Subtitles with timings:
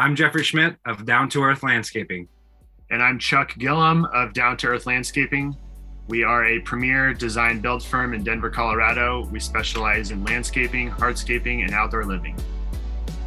[0.00, 2.26] I'm Jeffrey Schmidt of Down to Earth Landscaping.
[2.90, 5.54] And I'm Chuck Gillum of Down to Earth Landscaping.
[6.08, 9.28] We are a premier design build firm in Denver, Colorado.
[9.30, 12.34] We specialize in landscaping, hardscaping, and outdoor living.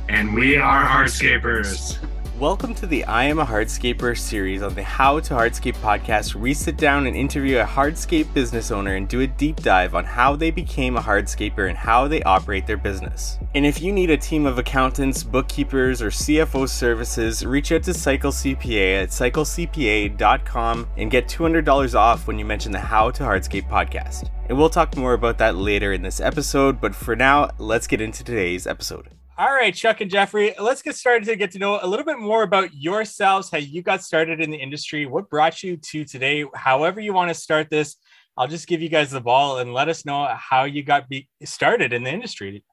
[0.09, 1.99] And we are hardscapers.
[2.39, 6.41] Welcome to the I Am a Hardscaper series on the How to Hardscape podcast, where
[6.41, 10.03] we sit down and interview a hardscape business owner and do a deep dive on
[10.03, 13.37] how they became a hardscaper and how they operate their business.
[13.53, 17.93] And if you need a team of accountants, bookkeepers, or CFO services, reach out to
[17.93, 23.69] Cycle CPA at cyclecpa.com and get $200 off when you mention the How to Hardscape
[23.69, 24.31] podcast.
[24.49, 28.01] And we'll talk more about that later in this episode, but for now, let's get
[28.01, 29.09] into today's episode.
[29.35, 32.19] All right, Chuck and Jeffrey, let's get started to get to know a little bit
[32.19, 36.45] more about yourselves, how you got started in the industry, what brought you to today.
[36.53, 37.95] However, you want to start this,
[38.37, 41.29] I'll just give you guys the ball and let us know how you got be-
[41.43, 42.63] started in the industry.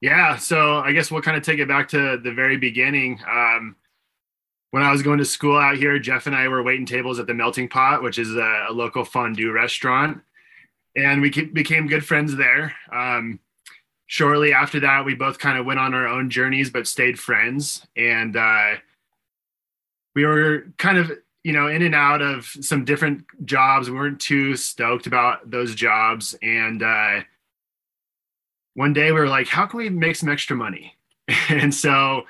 [0.00, 3.20] Yeah, so I guess we'll kind of take it back to the very beginning.
[3.30, 3.76] Um,
[4.72, 7.28] when I was going to school out here, Jeff and I were waiting tables at
[7.28, 10.22] the Melting Pot, which is a, a local fondue restaurant,
[10.96, 12.74] and we became good friends there.
[12.92, 13.38] Um,
[14.06, 17.86] shortly after that, we both kind of went on our own journeys, but stayed friends.
[17.96, 18.74] And uh,
[20.14, 21.12] we were kind of,
[21.44, 23.90] you know, in and out of some different jobs.
[23.90, 26.34] We weren't too stoked about those jobs.
[26.42, 27.20] And uh,
[28.74, 30.94] one day we were like, how can we make some extra money?
[31.48, 32.24] and so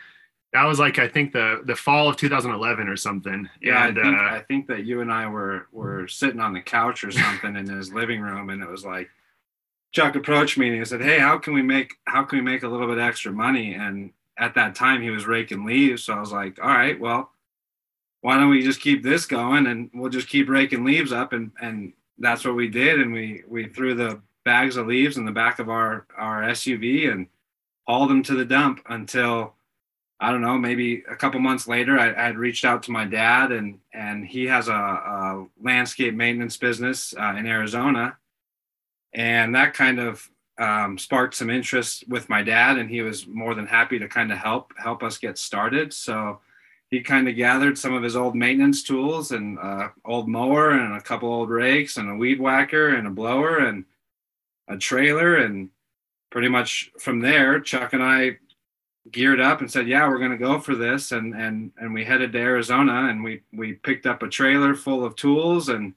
[0.52, 3.48] that was like I think the the fall of 2011 or something.
[3.60, 6.54] Yeah, and, I, think, uh, I think that you and I were were sitting on
[6.54, 9.10] the couch or something in his living room, and it was like,
[9.96, 12.62] Chuck approached me and he said, "Hey, how can we make how can we make
[12.64, 16.20] a little bit extra money?" And at that time, he was raking leaves, so I
[16.20, 17.32] was like, "All right, well,
[18.20, 21.50] why don't we just keep this going and we'll just keep raking leaves up?" And
[21.62, 25.32] and that's what we did, and we we threw the bags of leaves in the
[25.32, 27.26] back of our our SUV and
[27.86, 29.54] hauled them to the dump until
[30.20, 33.06] I don't know, maybe a couple months later, I, I had reached out to my
[33.06, 38.18] dad, and and he has a, a landscape maintenance business uh, in Arizona,
[39.16, 43.54] and that kind of um, sparked some interest with my dad and he was more
[43.54, 45.92] than happy to kind of help help us get started.
[45.92, 46.40] So
[46.90, 50.94] he kind of gathered some of his old maintenance tools and uh, old mower and
[50.94, 53.84] a couple old rakes and a weed whacker and a blower and
[54.68, 55.36] a trailer.
[55.36, 55.70] And
[56.30, 58.36] pretty much from there chuck and i
[59.12, 61.12] geared up and said yeah we're going to go for this.
[61.12, 65.04] And and and we headed to arizona and we we picked up a trailer full
[65.04, 65.94] of tools and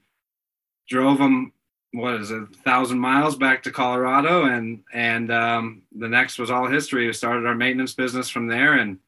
[0.88, 1.52] drove them
[1.92, 6.52] what is it, a thousand miles back to Colorado, and and um, the next was
[6.52, 7.08] all history.
[7.08, 9.00] We started our maintenance business from there, and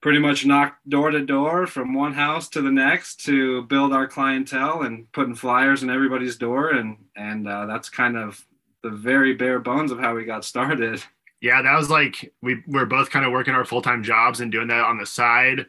[0.00, 4.06] pretty much knocked door to door from one house to the next to build our
[4.06, 8.44] clientele and putting flyers in everybody's door, and and uh, that's kind of
[8.82, 11.02] the very bare bones of how we got started.
[11.40, 14.50] Yeah, that was like we were both kind of working our full time jobs and
[14.50, 15.66] doing that on the side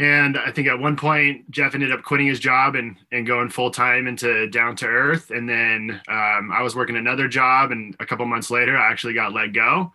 [0.00, 3.48] and I think at one point Jeff ended up quitting his job and and going
[3.48, 5.30] full time into down to earth.
[5.30, 9.14] And then um, I was working another job, and a couple months later, I actually
[9.14, 9.92] got let go.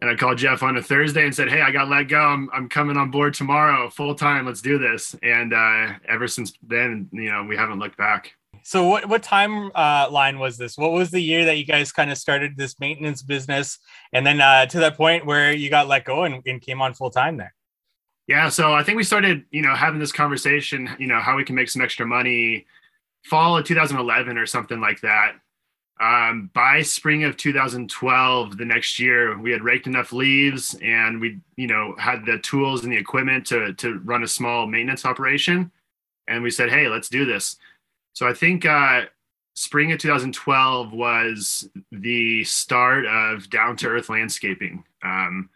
[0.00, 2.20] And I called Jeff on a Thursday and said, "Hey, I got let go.
[2.20, 4.46] I'm I'm coming on board tomorrow, full time.
[4.46, 8.32] Let's do this." And uh, ever since then, you know, we haven't looked back.
[8.64, 10.76] So, what what time uh, line was this?
[10.76, 13.78] What was the year that you guys kind of started this maintenance business,
[14.12, 16.92] and then uh, to that point where you got let go and, and came on
[16.92, 17.54] full time there?
[18.30, 21.42] Yeah, so I think we started, you know, having this conversation, you know, how we
[21.42, 22.64] can make some extra money
[23.24, 25.32] fall of 2011 or something like that.
[26.00, 31.40] Um, by spring of 2012, the next year, we had raked enough leaves and we,
[31.56, 35.72] you know, had the tools and the equipment to to run a small maintenance operation.
[36.28, 37.56] And we said, hey, let's do this.
[38.12, 39.06] So I think uh,
[39.54, 44.84] spring of 2012 was the start of down to earth landscaping.
[45.02, 45.50] Um,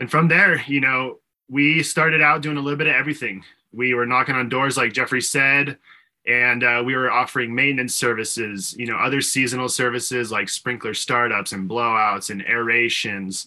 [0.00, 3.44] and from there, you know, we started out doing a little bit of everything.
[3.72, 5.78] We were knocking on doors, like Jeffrey said,
[6.26, 11.52] and uh, we were offering maintenance services, you know, other seasonal services like sprinkler startups
[11.52, 13.46] and blowouts and aerations,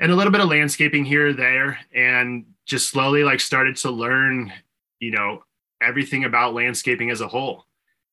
[0.00, 1.78] and a little bit of landscaping here or there.
[1.94, 4.52] And just slowly, like, started to learn,
[5.00, 5.44] you know,
[5.82, 7.66] everything about landscaping as a whole.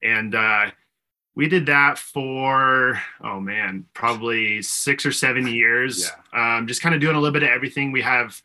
[0.03, 0.71] And uh,
[1.35, 6.11] we did that for oh man, probably six or seven years.
[6.33, 6.57] Yeah.
[6.57, 7.91] Um, just kind of doing a little bit of everything.
[7.91, 8.41] We have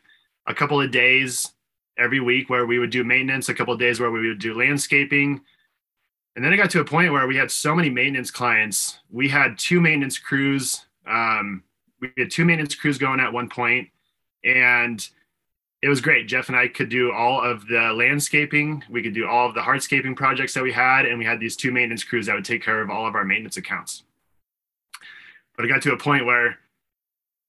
[0.47, 1.53] a couple of days
[1.99, 4.55] every week where we would do maintenance, a couple of days where we would do
[4.55, 5.41] landscaping.
[6.35, 8.99] And then it got to a point where we had so many maintenance clients.
[9.11, 10.85] We had two maintenance crews.
[11.07, 11.63] Um,
[12.01, 13.89] we had two maintenance crews going at one point,
[14.45, 15.09] and
[15.81, 16.29] it was great.
[16.29, 18.83] Jeff and I could do all of the landscaping.
[18.91, 21.57] We could do all of the hardscaping projects that we had, and we had these
[21.57, 24.03] two maintenance crews that would take care of all of our maintenance accounts.
[25.57, 26.59] But it got to a point where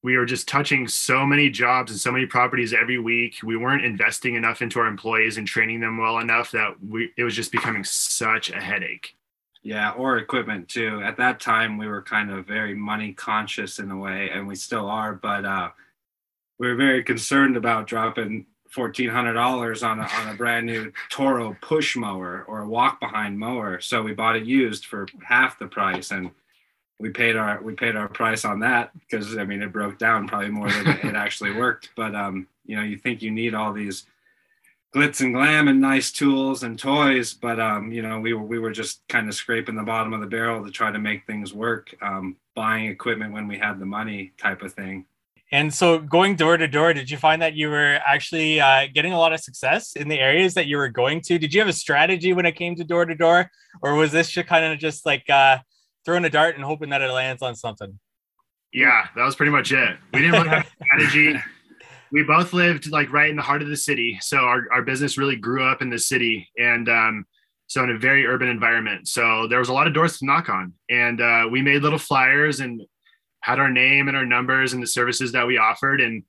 [0.04, 3.38] we were just touching so many jobs and so many properties every week.
[3.44, 7.24] We weren't investing enough into our employees and training them well enough that we it
[7.24, 9.16] was just becoming such a headache.
[9.64, 11.02] Yeah, or equipment too.
[11.04, 14.56] At that time, we were kind of very money conscious in a way, and we
[14.56, 15.14] still are.
[15.14, 15.72] But uh,
[16.60, 20.92] we were very concerned about dropping fourteen hundred dollars on a on a brand new
[21.10, 23.82] Toro push mower or a walk behind mower.
[23.82, 26.32] So we bought it used for half the price, and
[27.00, 30.28] we paid our we paid our price on that because I mean it broke down
[30.28, 31.90] probably more than it actually worked.
[31.96, 34.06] But um, you know, you think you need all these
[34.96, 38.60] glitz and glam and nice tools and toys, but um, you know, we were we
[38.60, 41.54] were just kind of scraping the bottom of the barrel to try to make things
[41.54, 45.06] work, um, buying equipment when we had the money, type of thing.
[45.52, 49.14] And so, going door to door, did you find that you were actually uh, getting
[49.14, 51.40] a lot of success in the areas that you were going to?
[51.40, 53.50] Did you have a strategy when it came to door to door,
[53.82, 55.60] or was this just kind of just like uh,
[56.08, 58.00] throwing a dart and hoping that it lands on something?
[58.72, 59.98] Yeah, that was pretty much it.
[60.14, 61.38] We didn't really have strategy.
[62.14, 65.18] We both lived like right in the heart of the city, so our our business
[65.18, 67.26] really grew up in the city, and um,
[67.68, 69.10] so in a very urban environment.
[69.10, 72.00] So there was a lot of doors to knock on, and uh, we made little
[72.00, 72.82] flyers and
[73.42, 76.24] had our name and our numbers and the services that we offered, and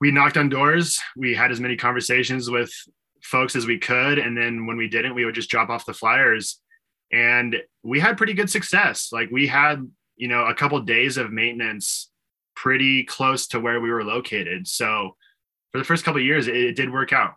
[0.00, 1.00] we knocked on doors.
[1.16, 2.72] We had as many conversations with
[3.22, 5.94] folks as we could, and then when we didn't, we would just drop off the
[5.94, 6.60] flyers,
[7.12, 9.10] and we had pretty good success.
[9.12, 12.10] Like we had, you know, a couple days of maintenance
[12.54, 14.66] pretty close to where we were located.
[14.66, 15.16] So
[15.72, 17.34] for the first couple years, it, it, did work out.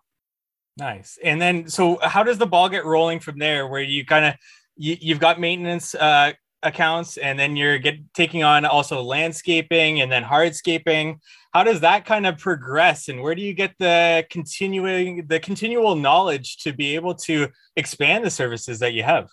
[0.78, 1.20] Nice.
[1.24, 3.68] And then, so how does the ball get rolling from there?
[3.68, 4.34] Where you kind of
[4.76, 6.34] you, you've got maintenance uh,
[6.64, 11.18] accounts, and then you're get taking on also landscaping and then hardscaping.
[11.54, 15.96] How does that kind of progress, and where do you get the continuing the continual
[15.96, 19.30] knowledge to be able to expand the services that you have?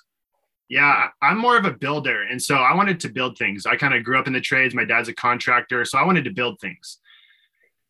[0.68, 2.22] Yeah, I'm more of a builder.
[2.22, 3.64] And so I wanted to build things.
[3.64, 4.74] I kind of grew up in the trades.
[4.74, 5.84] My dad's a contractor.
[5.84, 6.98] So I wanted to build things.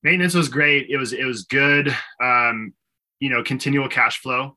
[0.05, 0.89] Maintenance was great.
[0.89, 1.95] It was, it was good.
[2.23, 2.73] Um,
[3.19, 4.57] you know, continual cash flow.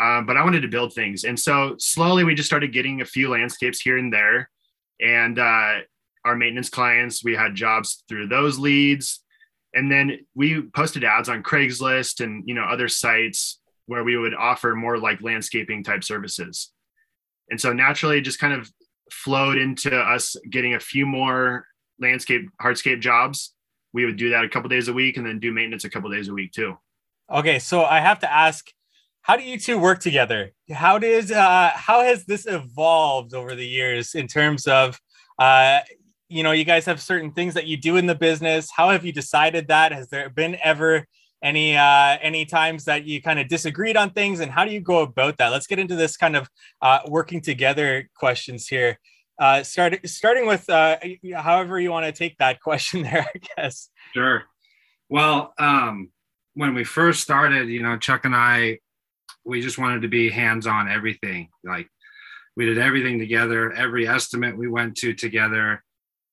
[0.00, 1.24] Um, but I wanted to build things.
[1.24, 4.48] And so slowly we just started getting a few landscapes here and there.
[5.00, 5.78] And uh,
[6.24, 9.24] our maintenance clients, we had jobs through those leads.
[9.74, 14.34] And then we posted ads on Craigslist and, you know, other sites where we would
[14.34, 16.70] offer more like landscaping type services.
[17.50, 18.70] And so naturally, just kind of
[19.10, 21.66] flowed into us getting a few more
[21.98, 23.54] landscape hardscape jobs.
[23.92, 26.10] We would do that a couple days a week, and then do maintenance a couple
[26.10, 26.76] days a week too.
[27.30, 28.66] Okay, so I have to ask,
[29.22, 30.52] how do you two work together?
[30.70, 34.98] How does uh, how has this evolved over the years in terms of
[35.38, 35.80] uh,
[36.28, 38.70] you know you guys have certain things that you do in the business?
[38.74, 39.92] How have you decided that?
[39.92, 41.06] Has there been ever
[41.42, 44.80] any uh any times that you kind of disagreed on things and how do you
[44.80, 45.48] go about that?
[45.50, 46.48] Let's get into this kind of
[46.82, 48.98] uh working together questions here.
[49.38, 50.96] Uh start, starting with uh
[51.34, 53.88] however you want to take that question there i guess.
[54.14, 54.44] Sure.
[55.08, 56.10] Well um
[56.54, 58.78] when we first started you know chuck and i
[59.44, 61.48] we just wanted to be hands on everything.
[61.64, 61.88] Like
[62.56, 63.72] we did everything together.
[63.72, 65.84] Every estimate we went to together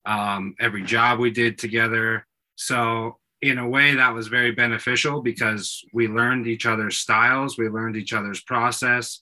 [0.08, 2.26] um every job we did together.
[2.56, 7.70] So in a way that was very beneficial because we learned each other's styles, we
[7.70, 9.22] learned each other's process,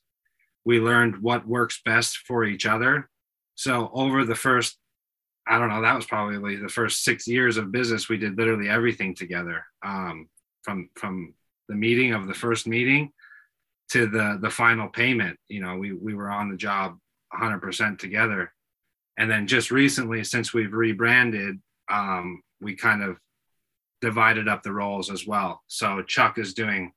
[0.66, 3.10] we learned what works best for each other.
[3.56, 4.78] So over the first,
[5.48, 8.10] I don't know, that was probably the first six years of business.
[8.10, 10.30] We did literally everything together, um,
[10.62, 11.34] from from
[11.68, 13.12] the meeting of the first meeting
[13.90, 15.38] to the the final payment.
[15.50, 16.97] You know, we we were on the job
[17.33, 18.54] 100% together.
[19.18, 21.59] And then just recently, since we've rebranded,
[21.92, 23.18] um, we kind of
[24.04, 25.64] divided up the roles as well.
[25.68, 26.92] So Chuck is doing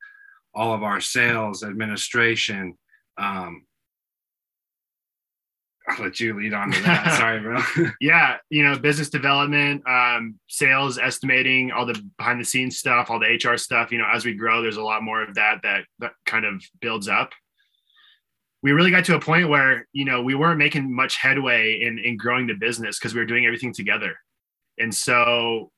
[0.53, 2.77] all of our sales, administration.
[3.17, 3.65] Um,
[5.89, 7.15] I'll let you lead on to that.
[7.17, 7.61] Sorry, bro.
[8.01, 13.21] yeah, you know, business development, um, sales, estimating, all the behind the scenes stuff, all
[13.21, 13.93] the HR stuff.
[13.93, 16.61] You know, as we grow, there's a lot more of that that that kind of
[16.81, 17.31] builds up.
[18.65, 22.01] We really got to a point where you know we weren't making much headway in
[22.01, 24.17] in growing the business because we were doing everything together,
[24.81, 25.71] and so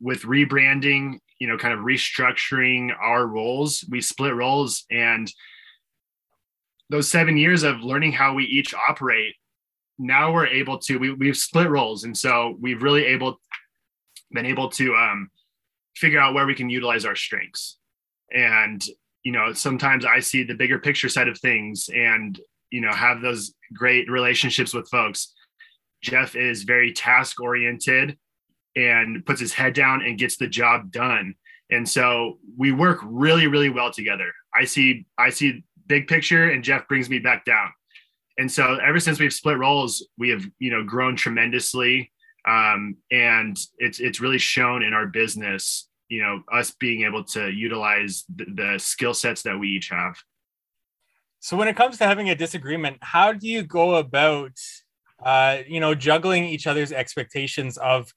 [0.00, 5.32] with rebranding, you know, kind of restructuring our roles, we split roles and
[6.90, 9.34] those seven years of learning how we each operate,
[9.98, 12.04] now we're able to, we, we've split roles.
[12.04, 13.40] And so we've really able,
[14.30, 15.30] been able to um,
[15.96, 17.78] figure out where we can utilize our strengths.
[18.34, 18.82] And,
[19.22, 22.38] you know, sometimes I see the bigger picture side of things and,
[22.70, 25.34] you know, have those great relationships with folks.
[26.02, 28.16] Jeff is very task oriented
[28.78, 31.34] and puts his head down and gets the job done.
[31.70, 34.30] And so we work really, really well together.
[34.54, 37.68] I see, I see big picture and Jeff brings me back down.
[38.38, 42.12] And so ever since we've split roles, we have, you know, grown tremendously.
[42.48, 47.50] um, and it's it's really shown in our business you know us being able to
[47.50, 50.16] utilize the, the skill sets that we each have
[51.40, 54.52] so when it comes to having a disagreement how do you go about
[55.22, 58.12] uh, you know juggling each other's expectations of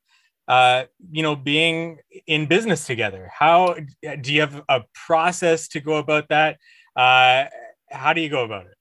[0.47, 3.31] uh, you know being in business together?
[3.33, 3.75] How
[4.21, 6.57] do you have a process to go about that?
[6.95, 7.45] Uh,
[7.89, 8.75] how do you go about it?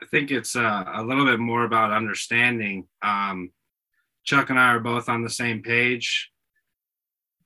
[0.00, 2.86] I think it's uh, a little bit more about understanding.
[3.02, 3.52] Um,
[4.24, 6.30] chuck and i are both on the same page.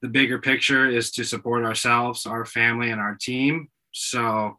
[0.01, 3.69] The bigger picture is to support ourselves, our family, and our team.
[3.93, 4.59] So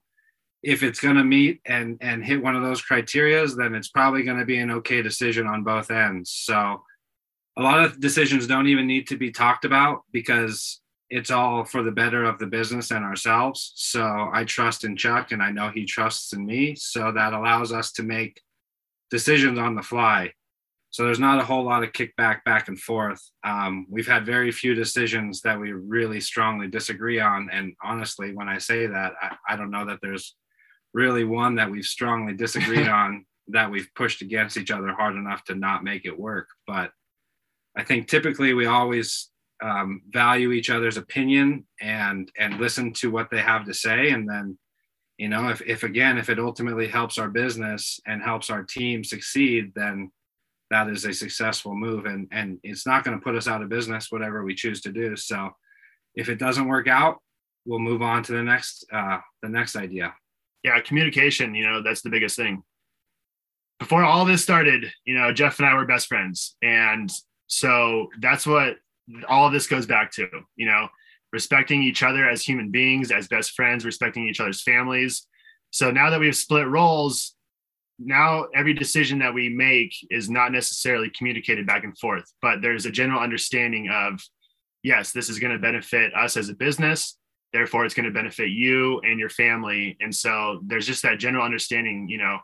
[0.61, 4.23] if it's going to meet and and hit one of those criterias, then it's probably
[4.23, 6.31] going to be an okay decision on both ends.
[6.31, 6.83] So
[7.59, 11.83] a lot of decisions don't even need to be talked about because it's all for
[11.83, 13.73] the better of the business and ourselves.
[13.75, 16.75] So I trust in Chuck and I know he trusts in me.
[16.75, 18.39] So that allows us to make
[19.11, 20.31] decisions on the fly.
[20.91, 23.21] So there's not a whole lot of kickback back and forth.
[23.43, 27.49] Um, we've had very few decisions that we really strongly disagree on.
[27.51, 30.35] And honestly, when I say that, I, I don't know that there's
[30.93, 35.43] really one that we've strongly disagreed on that we've pushed against each other hard enough
[35.45, 36.47] to not make it work.
[36.65, 36.91] But
[37.77, 39.29] I think typically we always
[39.63, 44.27] um, value each other's opinion and and listen to what they have to say, and
[44.27, 44.57] then
[45.17, 49.03] you know if if again if it ultimately helps our business and helps our team
[49.03, 50.11] succeed, then
[50.71, 52.05] that is a successful move.
[52.05, 54.91] And and it's not going to put us out of business whatever we choose to
[54.91, 55.15] do.
[55.15, 55.49] So
[56.15, 57.19] if it doesn't work out
[57.65, 60.13] we'll move on to the next uh the next idea.
[60.63, 62.63] Yeah communication you know that's the biggest thing.
[63.79, 66.55] Before all this started you know jeff and i were best friends.
[66.61, 67.09] And
[67.49, 68.77] so that's what
[69.27, 70.87] all of this goes back to you know
[71.33, 75.27] respecting each other as human beings as best friends respecting each other's families
[75.71, 77.35] so now that we've split roles
[77.99, 82.85] now every decision that we make is not necessarily communicated back and forth, but there's
[82.85, 84.21] a general understanding of,
[84.83, 87.17] yes, this is going to benefit us as a business.
[87.51, 89.97] Therefore, it's going to benefit you and your family.
[89.99, 92.39] And so there's just that general understanding, you know,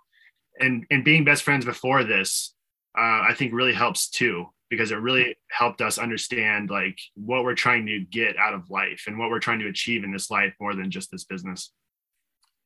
[0.59, 2.53] and and being best friends before this,
[2.97, 7.55] uh, I think really helps too because it really helped us understand like what we're
[7.55, 10.53] trying to get out of life and what we're trying to achieve in this life
[10.59, 11.71] more than just this business.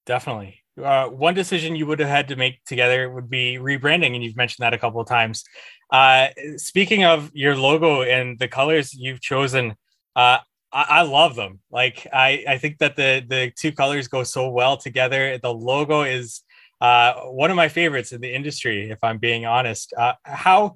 [0.06, 4.24] Definitely uh, one decision you would have had to make together would be rebranding, and
[4.24, 5.44] you've mentioned that a couple of times.
[5.92, 6.28] Uh,
[6.58, 9.72] speaking of your logo and the colors you've chosen,
[10.16, 10.38] uh,
[10.72, 11.60] I, I, love them.
[11.72, 15.38] Like I, I think that the the two colors go so well together.
[15.38, 16.44] The logo is
[16.80, 19.94] uh, one of my favorites in the industry, if I'm being honest.
[19.98, 20.76] Uh, how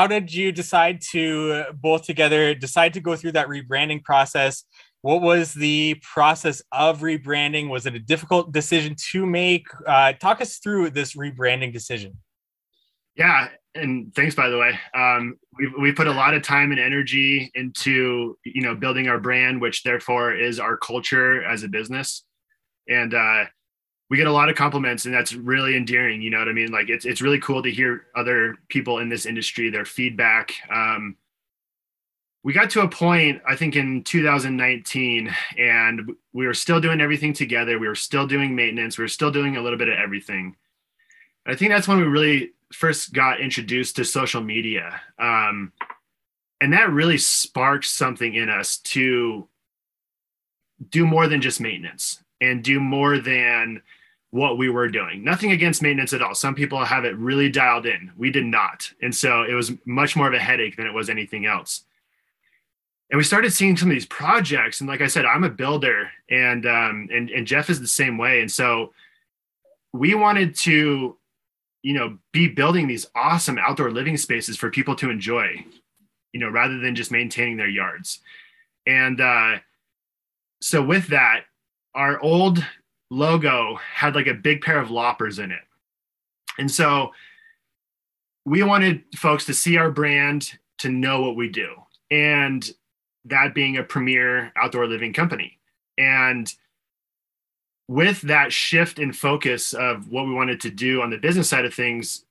[0.00, 4.64] how did you decide to both together decide to go through that rebranding process?
[5.02, 7.70] what was the process of rebranding?
[7.70, 9.66] Was it a difficult decision to make?
[9.86, 12.18] Uh, talk us through this rebranding decision.
[13.16, 14.78] Yeah and thanks by the way.
[14.94, 19.20] Um, we we put a lot of time and energy into you know building our
[19.20, 22.24] brand which therefore is our culture as a business.
[22.88, 23.44] And uh,
[24.10, 26.70] we get a lot of compliments and that's really endearing you know what i mean?
[26.70, 31.16] Like it's, it's really cool to hear other people in this industry their feedback um,
[32.42, 37.32] we got to a point i think in 2019 and we were still doing everything
[37.32, 40.56] together we were still doing maintenance we were still doing a little bit of everything.
[41.46, 45.72] I think that's when we really first got introduced to social media um,
[46.60, 49.48] and that really sparked something in us to
[50.88, 53.82] do more than just maintenance and do more than
[54.30, 55.24] what we were doing.
[55.24, 56.34] Nothing against maintenance at all.
[56.34, 58.12] Some people have it really dialed in.
[58.16, 58.90] We did not.
[59.02, 61.82] And so it was much more of a headache than it was anything else.
[63.10, 64.80] And we started seeing some of these projects.
[64.80, 68.18] And like i said i'm a builder and um, and and jeff is the same
[68.18, 68.40] way.
[68.40, 68.92] And so
[69.92, 71.16] we wanted to
[71.82, 75.64] you know be building these awesome outdoor living spaces for people to enjoy
[76.32, 78.20] you know rather than just maintaining their yards.
[78.86, 79.58] And uh,
[80.60, 81.46] so with that
[81.94, 82.64] our old
[83.10, 85.62] logo had like a big pair of loppers in it
[86.58, 87.10] and so
[88.44, 91.74] we wanted folks to see our brand to know what we do
[92.10, 92.70] and
[93.24, 95.58] that being a premier outdoor living company.
[95.98, 96.52] And
[97.88, 101.64] with that shift in focus of what we wanted to do on the business side
[101.64, 102.24] of things,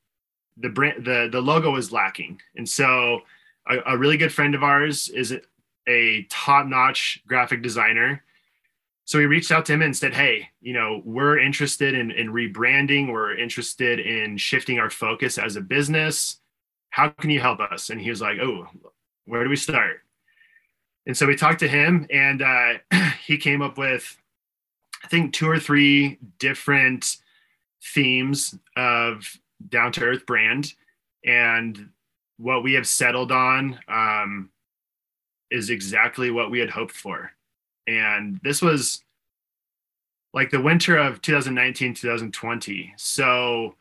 [0.58, 2.42] the brand, the the logo was lacking.
[2.56, 3.22] And so,
[3.70, 5.38] a, a really good friend of ours is
[5.88, 8.24] a top-notch graphic designer.
[9.10, 12.32] So we reached out to him and said, "Hey, you know, we're interested in in
[12.32, 13.12] rebranding.
[13.12, 16.40] We're interested in shifting our focus as a business.
[16.92, 18.68] How can you help us?" And he was like, "Oh,
[19.26, 20.02] where do we start?"
[21.08, 22.74] And so we talked to him, and uh,
[23.26, 24.16] he came up with,
[25.04, 27.18] I think, two or three different
[27.82, 29.40] themes of
[29.70, 30.76] down to earth brand.
[31.26, 31.90] And
[32.38, 34.52] what we have settled on um,
[35.50, 37.32] is exactly what we had hoped for.
[37.90, 39.04] And this was
[40.32, 42.94] like the winter of 2019, 2020.
[42.98, 43.74] So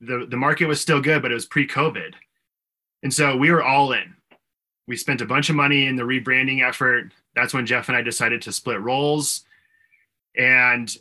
[0.00, 2.14] the, the market was still good, but it was pre COVID.
[3.04, 4.16] And so we were all in.
[4.88, 7.12] We spent a bunch of money in the rebranding effort.
[7.36, 9.44] That's when Jeff and I decided to split roles.
[10.36, 10.92] And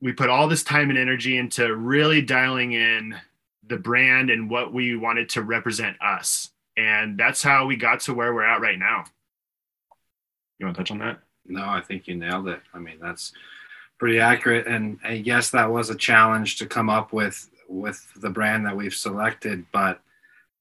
[0.00, 3.16] we put all this time and energy into really dialing in
[3.66, 6.50] the brand and what we wanted to represent us.
[6.76, 9.06] And that's how we got to where we're at right now.
[10.60, 11.18] You want to touch on that?
[11.48, 12.60] No, I think you nailed it.
[12.74, 13.32] I mean, that's
[13.98, 14.66] pretty accurate.
[14.66, 18.76] And, and yes, that was a challenge to come up with with the brand that
[18.76, 20.00] we've selected, but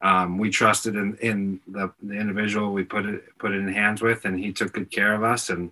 [0.01, 4.01] um, we trusted in, in the, the individual we put it put it in hands
[4.01, 5.49] with, and he took good care of us.
[5.49, 5.71] And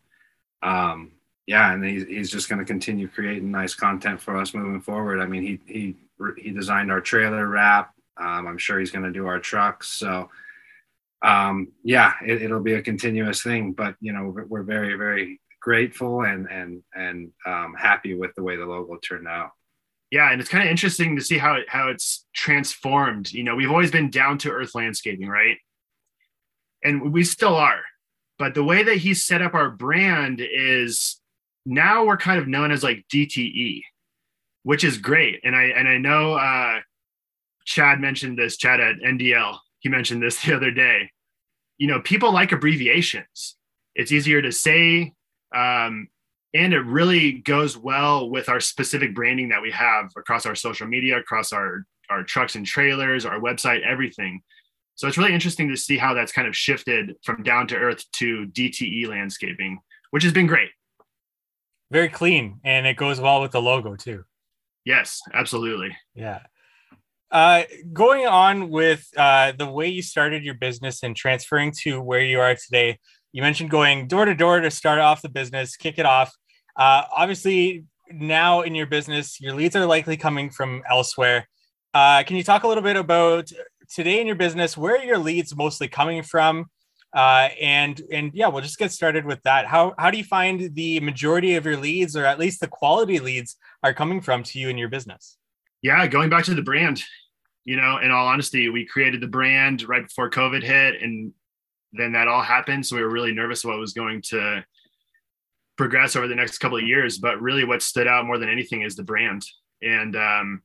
[0.63, 1.11] um,
[1.45, 5.19] yeah, and he's, he's just going to continue creating nice content for us moving forward.
[5.19, 5.95] I mean, he he
[6.37, 7.93] he designed our trailer wrap.
[8.17, 9.89] Um, I'm sure he's going to do our trucks.
[9.89, 10.29] So
[11.21, 13.73] um, yeah, it, will be a continuous thing.
[13.73, 18.55] But you know, we're, very very grateful and and and um, happy with the way
[18.55, 19.51] the logo turned out.
[20.11, 23.31] Yeah, and it's kind of interesting to see how it, how it's transformed.
[23.31, 25.57] You know, we've always been down to earth landscaping, right?
[26.83, 27.81] And we still are.
[28.37, 31.19] But the way that he set up our brand is
[31.65, 33.81] now we're kind of known as like DTE,
[34.63, 35.39] which is great.
[35.43, 36.81] And I and I know uh,
[37.65, 38.57] Chad mentioned this.
[38.57, 41.11] Chad at NDL, he mentioned this the other day.
[41.77, 43.55] You know, people like abbreviations.
[43.95, 45.13] It's easier to say,
[45.55, 46.07] um,
[46.53, 50.87] and it really goes well with our specific branding that we have across our social
[50.87, 54.41] media, across our our trucks and trailers, our website, everything.
[54.93, 58.03] So it's really interesting to see how that's kind of shifted from down to earth
[58.17, 59.79] to DTE landscaping,
[60.11, 60.69] which has been great
[61.91, 64.23] very clean and it goes well with the logo too.
[64.85, 65.95] Yes, absolutely.
[66.13, 66.41] Yeah.
[67.31, 72.21] Uh, going on with uh, the way you started your business and transferring to where
[72.21, 72.97] you are today,
[73.33, 76.33] you mentioned going door to door to start off the business, kick it off.
[76.77, 81.47] Uh, obviously, now in your business, your leads are likely coming from elsewhere.
[81.93, 83.49] Uh, can you talk a little bit about
[83.93, 84.77] today in your business?
[84.77, 86.65] Where are your leads mostly coming from?
[87.15, 89.65] Uh, and and yeah, we'll just get started with that.
[89.65, 93.19] How how do you find the majority of your leads, or at least the quality
[93.19, 95.37] leads, are coming from to you in your business?
[95.81, 97.03] Yeah, going back to the brand,
[97.63, 101.33] you know, in all honesty, we created the brand right before COVID hit, and
[101.93, 102.85] then that all happened.
[102.85, 104.63] So we were really nervous what was going to
[105.77, 107.17] progress over the next couple of years.
[107.17, 109.43] But really, what stood out more than anything is the brand,
[109.81, 110.61] and um,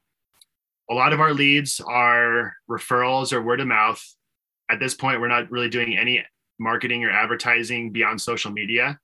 [0.91, 4.03] a lot of our leads are referrals or word of mouth.
[4.71, 6.25] At this point, we're not really doing any
[6.59, 8.99] marketing or advertising beyond social media.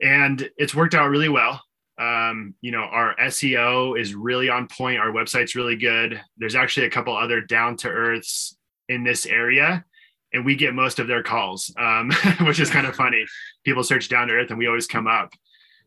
[0.00, 1.60] And it's worked out really well.
[1.98, 5.00] Um, you know, our SEO is really on point.
[5.00, 6.20] Our website's really good.
[6.36, 8.56] There's actually a couple other down to earths
[8.88, 9.84] in this area,
[10.32, 13.26] and we get most of their calls, um, which is kind of funny.
[13.64, 15.32] People search down to earth, and we always come up.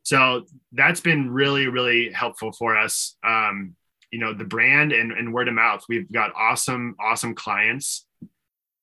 [0.03, 3.15] So that's been really, really helpful for us.
[3.25, 3.75] Um,
[4.11, 5.85] you know, the brand and, and word of mouth.
[5.87, 8.05] We've got awesome, awesome clients.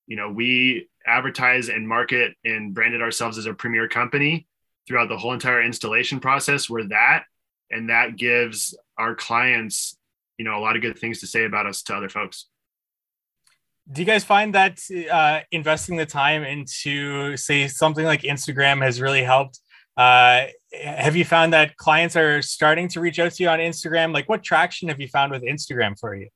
[0.06, 4.47] You know, we advertise and market and branded ourselves as a premier company
[4.88, 6.68] throughout the whole entire installation process.
[6.68, 7.24] We're that,
[7.70, 9.96] and that gives our clients,
[10.38, 12.46] you know, a lot of good things to say about us to other folks.
[13.90, 19.00] Do you guys find that uh, investing the time into, say, something like Instagram has
[19.00, 19.60] really helped?
[19.96, 20.46] Uh,
[20.82, 24.12] have you found that clients are starting to reach out to you on Instagram?
[24.12, 26.28] Like, what traction have you found with Instagram for you?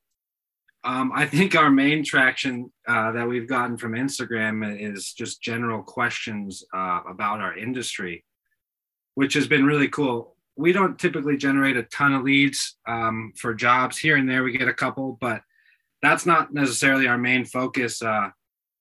[0.83, 5.81] Um, I think our main traction uh, that we've gotten from Instagram is just general
[5.81, 8.25] questions uh, about our industry,
[9.15, 10.35] which has been really cool.
[10.55, 14.43] We don't typically generate a ton of leads um, for jobs here and there.
[14.43, 15.41] We get a couple, but
[16.01, 18.01] that's not necessarily our main focus.
[18.01, 18.29] Uh,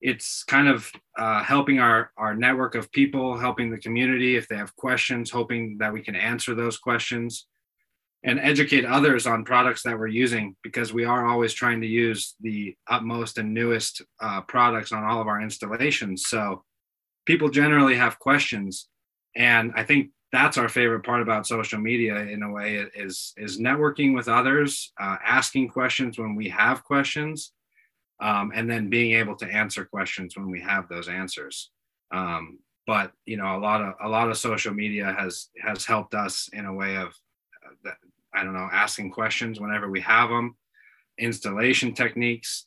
[0.02, 4.56] it's kind of uh, helping our our network of people, helping the community if they
[4.56, 7.46] have questions, hoping that we can answer those questions
[8.24, 12.34] and educate others on products that we're using because we are always trying to use
[12.40, 16.26] the utmost and newest uh, products on all of our installations.
[16.28, 16.62] So
[17.26, 18.88] people generally have questions,
[19.34, 23.58] and I think that's our favorite part about social media in a way is is
[23.58, 27.52] networking with others, uh, asking questions when we have questions,
[28.20, 31.70] um, and then being able to answer questions when we have those answers.
[32.12, 36.14] Um, but you know, a lot of a lot of social media has has helped
[36.14, 37.12] us in a way of
[38.34, 40.56] I don't know, asking questions whenever we have them,
[41.18, 42.66] installation techniques,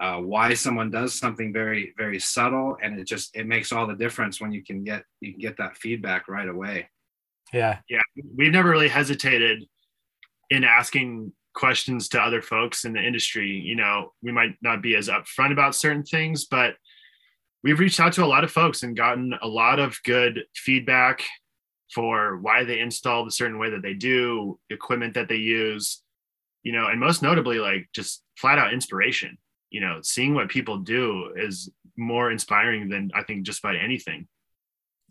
[0.00, 3.94] uh, why someone does something very, very subtle, and it just it makes all the
[3.94, 6.88] difference when you can get you can get that feedback right away.
[7.52, 8.00] Yeah, yeah,
[8.36, 9.64] we've never really hesitated
[10.50, 13.50] in asking questions to other folks in the industry.
[13.50, 16.74] You know, we might not be as upfront about certain things, but
[17.62, 21.22] we've reached out to a lot of folks and gotten a lot of good feedback
[21.94, 26.02] for why they install the certain way that they do, equipment that they use,
[26.62, 29.38] you know, and most notably, like just flat out inspiration.
[29.70, 34.26] You know, seeing what people do is more inspiring than I think just about anything.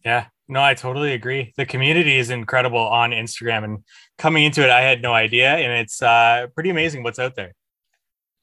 [0.04, 1.53] Yeah, no, I totally agree.
[1.58, 3.84] The community is incredible on Instagram, and
[4.17, 7.53] coming into it, I had no idea, and it's uh, pretty amazing what's out there.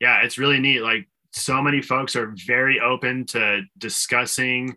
[0.01, 0.81] Yeah, it's really neat.
[0.81, 4.77] Like so many folks are very open to discussing,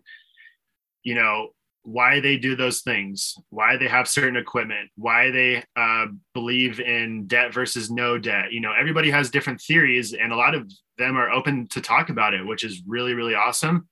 [1.02, 1.48] you know,
[1.82, 7.26] why they do those things, why they have certain equipment, why they uh, believe in
[7.26, 8.52] debt versus no debt.
[8.52, 12.08] You know, everybody has different theories, and a lot of them are open to talk
[12.08, 13.88] about it, which is really, really awesome.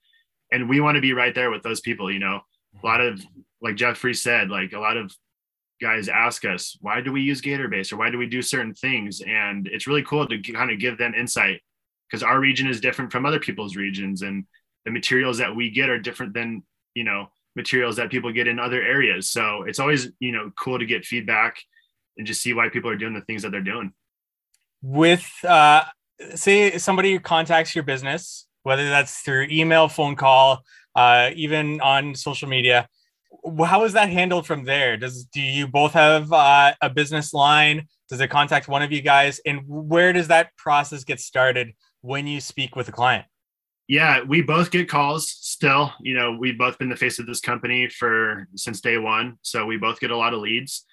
[0.51, 2.11] And we want to be right there with those people.
[2.11, 2.41] You know,
[2.83, 3.25] a lot of
[3.63, 5.15] like Jeffrey said, like a lot of
[5.81, 9.21] guys ask us, why do we use GatorBase or why do we do certain things?
[9.21, 11.61] And it's really cool to kind of give them insight
[12.09, 14.45] because our region is different from other people's regions and
[14.85, 16.63] the materials that we get are different than,
[16.95, 19.29] you know, materials that people get in other areas.
[19.29, 21.57] So it's always, you know, cool to get feedback
[22.17, 23.93] and just see why people are doing the things that they're doing.
[24.83, 25.85] With uh
[26.35, 32.49] say somebody contacts your business, whether that's through email, phone call, uh, even on social
[32.49, 32.89] media.
[33.65, 34.97] How is that handled from there?
[34.97, 37.87] Does do you both have uh, a business line?
[38.09, 39.41] Does it contact one of you guys?
[39.47, 43.25] And where does that process get started when you speak with a client?
[43.89, 45.93] Yeah, we both get calls still.
[46.01, 49.39] You know, we've both been the face of this company for since day one.
[49.43, 50.85] So we both get a lot of leads.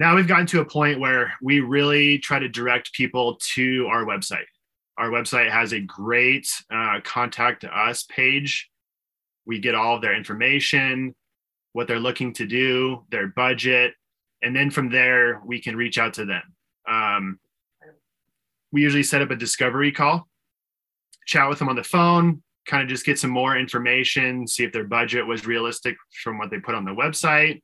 [0.00, 4.04] Now we've gotten to a point where we really try to direct people to our
[4.04, 4.46] website.
[4.98, 8.68] Our website has a great uh, contact us page
[9.46, 11.14] we get all of their information,
[11.72, 13.94] what they're looking to do, their budget,
[14.42, 16.42] and then from there we can reach out to them.
[16.88, 17.38] Um,
[18.72, 20.28] we usually set up a discovery call,
[21.26, 24.72] chat with them on the phone, kind of just get some more information, see if
[24.72, 27.60] their budget was realistic from what they put on the website,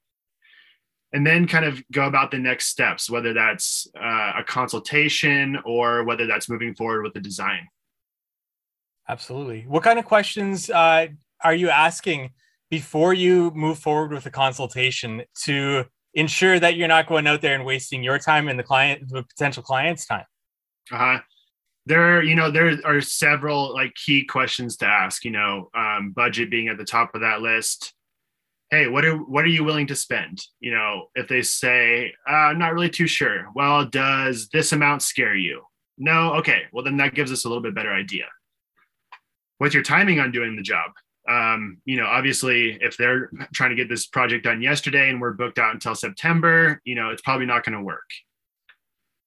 [1.12, 6.05] and then kind of go about the next steps, whether that's uh, a consultation or
[6.05, 7.67] whether that's moving forward with the design.
[9.09, 9.64] Absolutely.
[9.67, 11.07] What kind of questions uh,
[11.42, 12.31] are you asking
[12.70, 17.55] before you move forward with a consultation to ensure that you're not going out there
[17.55, 20.24] and wasting your time and the client the potential client's time?
[20.90, 21.20] Uh-huh.
[21.87, 26.51] There you know there are several like key questions to ask you know um, budget
[26.51, 27.94] being at the top of that list.
[28.70, 30.42] Hey what are what are you willing to spend?
[30.61, 33.48] You know if they say uh, i'm not really too sure.
[33.55, 35.62] Well does this amount scare you?
[35.96, 36.35] No.
[36.35, 38.27] Okay well then that gives us a little bit better idea.
[39.57, 40.90] What's your timing on doing the job
[41.29, 45.33] um, you know, obviously, if they're trying to get this project done yesterday and we're
[45.33, 48.09] booked out until September, you know, it's probably not going to work.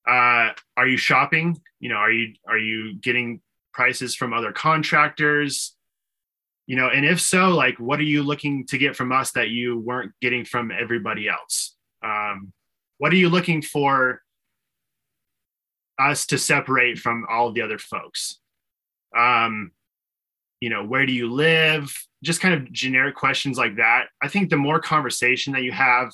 [0.08, 1.62] Uh, are you shopping?
[1.80, 3.40] You know, are you are you getting
[3.72, 5.76] prices from other contractors?
[6.66, 9.50] You know, and if so, like, what are you looking to get from us that
[9.50, 11.76] you weren't getting from everybody else?
[12.04, 12.52] Um,
[12.98, 14.22] what are you looking for
[16.00, 18.40] us to separate from all the other folks?
[19.16, 19.72] Um,
[20.62, 21.94] you know where do you live?
[22.24, 24.06] Just kind of generic questions like that.
[24.22, 26.12] I think the more conversation that you have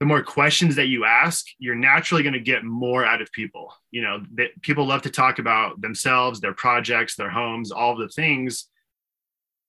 [0.00, 3.72] the more questions that you ask you're naturally going to get more out of people.
[3.92, 8.08] You know that people love to talk about themselves their projects their homes all the
[8.08, 8.68] things.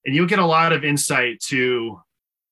[0.05, 2.01] And you'll get a lot of insight to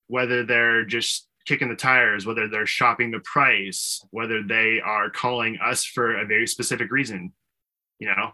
[0.07, 5.57] whether they're just kicking the tires whether they're shopping the price whether they are calling
[5.57, 7.33] us for a very specific reason
[7.97, 8.31] you know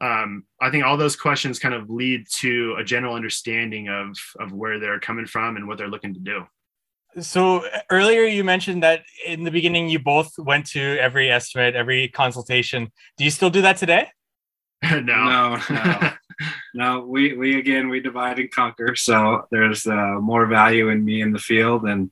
[0.00, 4.52] um, I think all those questions kind of lead to a general understanding of of
[4.52, 6.46] where they're coming from and what they're looking to do.
[7.20, 12.08] So earlier you mentioned that in the beginning you both went to every estimate, every
[12.08, 12.92] consultation.
[13.18, 14.08] Do you still do that today?
[14.90, 16.10] no, no, no,
[16.74, 17.00] no.
[17.00, 18.96] We we again we divide and conquer.
[18.96, 22.10] So there's uh, more value in me in the field and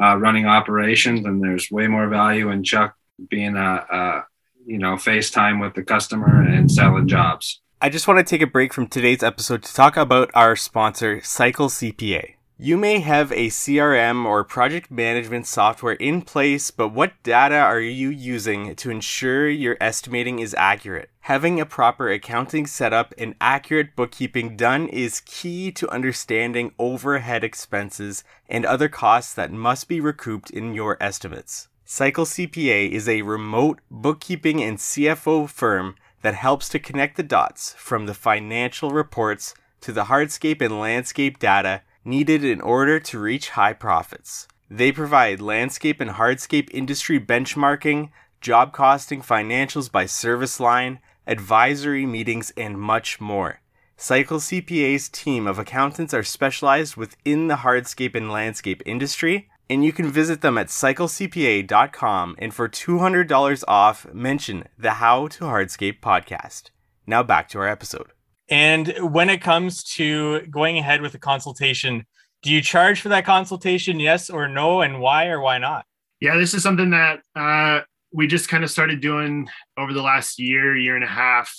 [0.00, 2.94] uh, running operations, and there's way more value in Chuck
[3.28, 4.24] being a, a
[4.66, 7.60] you know, FaceTime with the customer and selling jobs.
[7.80, 11.20] I just want to take a break from today's episode to talk about our sponsor,
[11.22, 12.36] Cycle CPA.
[12.58, 17.82] You may have a CRM or project management software in place, but what data are
[17.82, 21.10] you using to ensure your estimating is accurate?
[21.20, 28.24] Having a proper accounting setup and accurate bookkeeping done is key to understanding overhead expenses
[28.48, 31.68] and other costs that must be recouped in your estimates.
[31.88, 37.76] Cycle CPA is a remote bookkeeping and CFO firm that helps to connect the dots
[37.78, 43.50] from the financial reports to the hardscape and landscape data needed in order to reach
[43.50, 44.48] high profits.
[44.68, 52.52] They provide landscape and hardscape industry benchmarking, job costing, financials by service line, advisory meetings,
[52.56, 53.60] and much more.
[53.96, 59.92] Cycle CPA's team of accountants are specialized within the hardscape and landscape industry, and you
[59.92, 66.70] can visit them at cyclecpa.com and for $200 off, mention the How to Hardscape podcast.
[67.06, 68.12] Now back to our episode.
[68.48, 72.06] And when it comes to going ahead with a consultation,
[72.42, 73.98] do you charge for that consultation?
[73.98, 74.82] Yes or no?
[74.82, 75.84] And why or why not?
[76.20, 77.80] Yeah, this is something that uh,
[78.12, 81.52] we just kind of started doing over the last year, year and a half.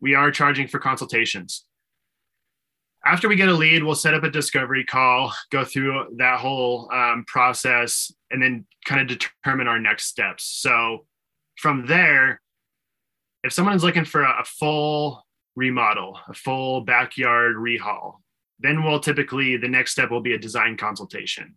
[0.00, 1.65] We are charging for consultations.
[3.06, 6.90] After we get a lead, we'll set up a discovery call, go through that whole
[6.92, 10.42] um, process, and then kind of determine our next steps.
[10.44, 11.06] So
[11.56, 12.40] from there,
[13.44, 18.14] if someone is looking for a, a full remodel, a full backyard rehaul,
[18.58, 21.56] then we'll typically, the next step will be a design consultation.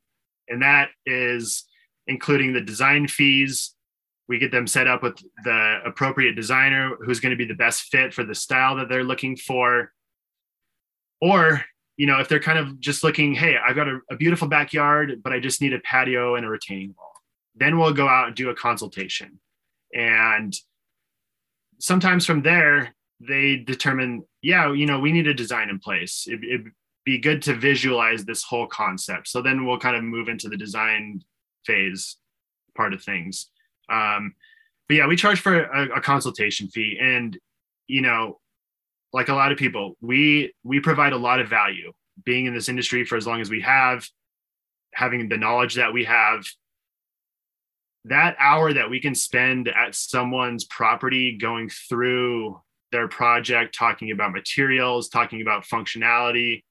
[0.50, 1.66] And that is
[2.06, 3.74] including the design fees.
[4.28, 7.86] We get them set up with the appropriate designer who's going to be the best
[7.92, 9.92] fit for the style that they're looking for.
[11.22, 11.64] Or,
[11.98, 15.22] you know, if they're kind of just looking, hey, I've got a, a beautiful backyard,
[15.24, 17.14] but I just need a patio and a retaining wall,
[17.56, 19.40] then we'll go out and do a consultation.
[19.94, 20.56] And
[21.80, 26.28] sometimes from there, they determine, yeah, you know, we need a design in place.
[26.30, 26.72] It, would
[27.06, 29.28] be good to visualize this whole concept.
[29.28, 31.24] So then we'll kind of move into the design
[31.66, 32.18] phase
[32.76, 33.50] part of things.
[33.90, 34.36] Um,
[34.88, 37.38] but yeah, we charge for a, a consultation fee, and
[37.88, 38.39] you know,
[39.14, 41.92] like a lot of people, we we provide a lot of value.
[42.26, 44.06] Being in this industry for as long as we have,
[44.94, 46.46] having the knowledge that we have,
[48.06, 52.60] that hour that we can spend at someone's property going through
[52.92, 56.64] their project, talking about materials, talking about functionality.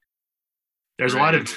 [0.97, 1.19] There's right.
[1.19, 1.55] a lot of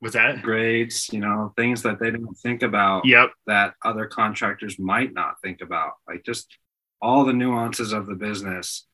[0.00, 4.78] was that grades you know things that they don't think about yep that other contractors
[4.78, 6.58] might not think about like just
[7.00, 8.86] all the nuances of the business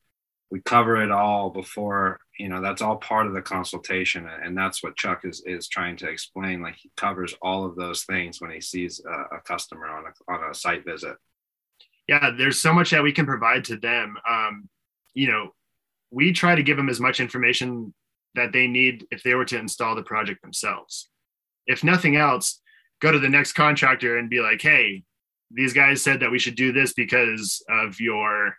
[0.51, 4.83] we cover it all before you know that's all part of the consultation and that's
[4.83, 6.61] what chuck is is trying to explain.
[6.61, 10.31] Like he covers all of those things when he sees a, a customer on a,
[10.31, 11.15] on a site visit.
[12.07, 14.17] Yeah there's so much that we can provide to them.
[14.29, 14.69] Um,
[15.13, 15.53] you know
[16.11, 17.93] we try to give them as much information
[18.35, 21.09] that they need if they were to install the project themselves.
[21.67, 22.59] If nothing else,
[23.01, 25.03] go to the next contractor and be like, hey,
[25.49, 28.55] these guys said that we should do this because of your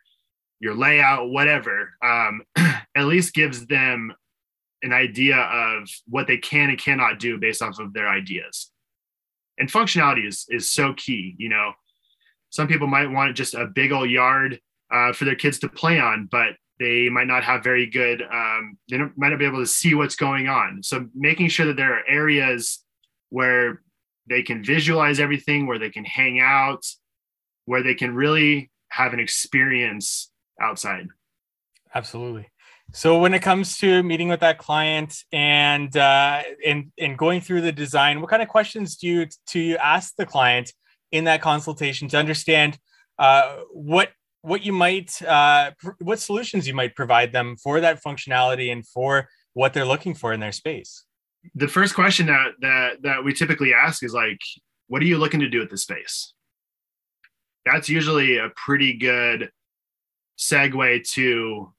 [0.63, 1.91] your layout, whatever.
[2.03, 2.43] Um,
[2.97, 4.15] at least gives them
[4.83, 8.71] an idea of what they can and cannot do based off of their ideas.
[9.59, 11.35] And functionality is is so key.
[11.37, 11.73] You know,
[12.51, 15.99] some people might want just a big old yard uh, for their kids to play
[15.99, 19.67] on, but they might not have very good um, they might not be able to
[19.67, 22.83] see what's going on so making sure that there are areas
[23.29, 23.83] where
[24.29, 26.85] they can visualize everything where they can hang out
[27.67, 30.32] where they can really have an experience
[30.63, 31.09] outside.
[31.95, 32.49] Absolutely.
[32.95, 37.63] So when it comes to meeting with that client and uh, and and going through
[37.63, 40.73] the design what kind of questions do you to you ask the client
[41.11, 42.79] in that consultation to understand
[43.19, 44.11] uh, what
[44.43, 48.87] what you might uh, pr- what solutions you might provide them for that functionality and
[48.87, 51.05] for what they're looking for in their space?
[51.55, 54.41] The first question that that that we typically ask is like
[54.89, 56.35] what are you looking to do with the space?
[57.65, 59.51] That's usually a pretty good
[60.51, 61.73] segue to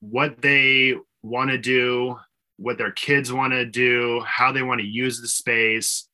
[0.00, 2.16] what they want to do
[2.56, 6.08] what their kids want to do how they want to use the space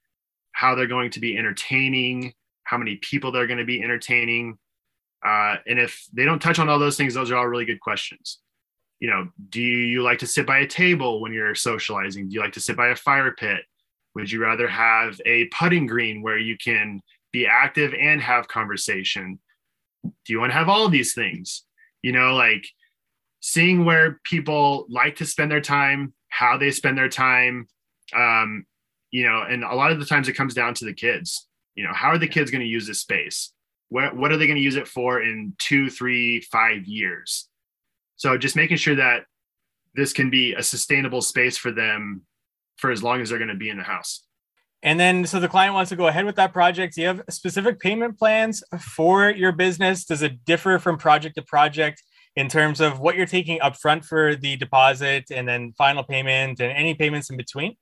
[0.53, 2.33] how they're going to be entertaining
[2.65, 4.59] how many people they're going to be entertaining
[5.27, 7.81] uh, and if they don't touch on all those things, those are all really good
[7.81, 8.39] questions.
[9.01, 12.29] You know, do you like to sit by a table when you're socializing?
[12.29, 13.63] Do you like to sit by a fire pit?
[14.15, 17.01] Would you rather have a putting green where you can
[17.33, 19.39] be active and have conversation?
[20.05, 21.65] Do you want to have all these things?
[22.07, 22.65] You know, like
[23.41, 27.67] seeing where people like to spend their time, how they spend their time.
[28.15, 28.67] Um,
[29.11, 31.49] you know, and a lot of the times it comes down to the kids.
[31.75, 33.53] You know, how are the kids going to use this space?
[33.89, 37.49] what, what are they going to use it for in two, three, five years?
[38.17, 39.25] So just making sure that
[39.95, 42.23] this can be a sustainable space for them
[42.77, 44.26] for as long as they're going to be in the house.
[44.87, 46.95] And then, so the client wants to go ahead with that project.
[46.95, 50.05] Do you have specific payment plans for your business?
[50.05, 52.05] Does it differ from project to project
[52.37, 56.71] in terms of what you're taking upfront for the deposit and then final payment and
[56.71, 57.75] any payments in between?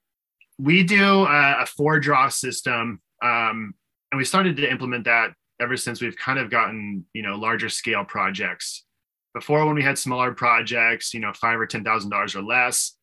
[0.59, 3.03] We do a, a four draw system.
[3.23, 3.75] Um,
[4.11, 7.69] and we started to implement that ever since we've kind of gotten you know larger
[7.69, 8.85] scale projects
[9.35, 12.97] before when we had smaller projects you know five or ten thousand dollars or less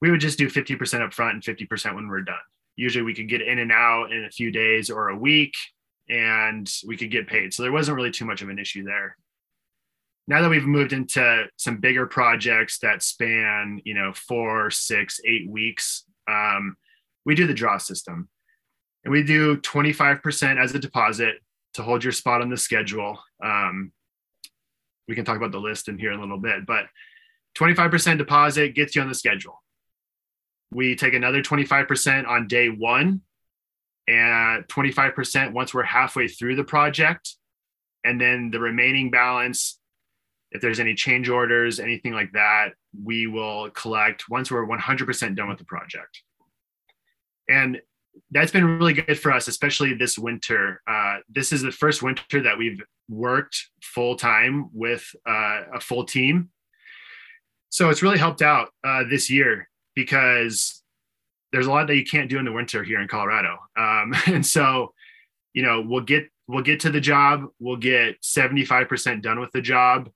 [0.00, 2.36] we would just do 50% up front and 50% when we're done
[2.76, 5.54] usually we could get in and out in a few days or a week
[6.08, 7.52] and we could get paid.
[7.52, 9.16] So there wasn't really too much of an issue there.
[10.28, 15.48] Now that we've moved into some bigger projects that span, you know, four, six, eight
[15.48, 16.76] weeks, um,
[17.24, 18.28] we do the draw system.
[19.04, 21.36] And we do 25% as a deposit
[21.74, 23.18] to hold your spot on the schedule.
[23.42, 23.92] Um,
[25.06, 26.86] we can talk about the list in here in a little bit, but
[27.56, 29.62] 25% deposit gets you on the schedule.
[30.72, 33.22] We take another 25% on day one
[34.08, 37.34] and 25% once we're halfway through the project.
[38.04, 39.78] And then the remaining balance,
[40.52, 42.70] if there's any change orders, anything like that,
[43.04, 46.22] we will collect once we're 100% done with the project.
[47.48, 47.80] And
[48.30, 50.80] that's been really good for us, especially this winter.
[50.86, 56.04] Uh, this is the first winter that we've worked full time with uh, a full
[56.04, 56.50] team.
[57.68, 60.84] So it's really helped out uh, this year because
[61.52, 63.56] there's a lot that you can't do in the winter here in Colorado.
[63.76, 64.94] Um, and so,
[65.54, 69.60] you know, we'll get we'll get to the job, we'll get 75% done with the
[69.60, 70.08] job,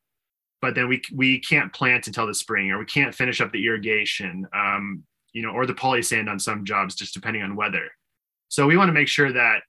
[0.62, 3.66] but then we we can't plant until the spring, or we can't finish up the
[3.66, 7.90] irrigation, um, you know, or the poly sand on some jobs, just depending on weather.
[8.48, 9.62] So we want to make sure that,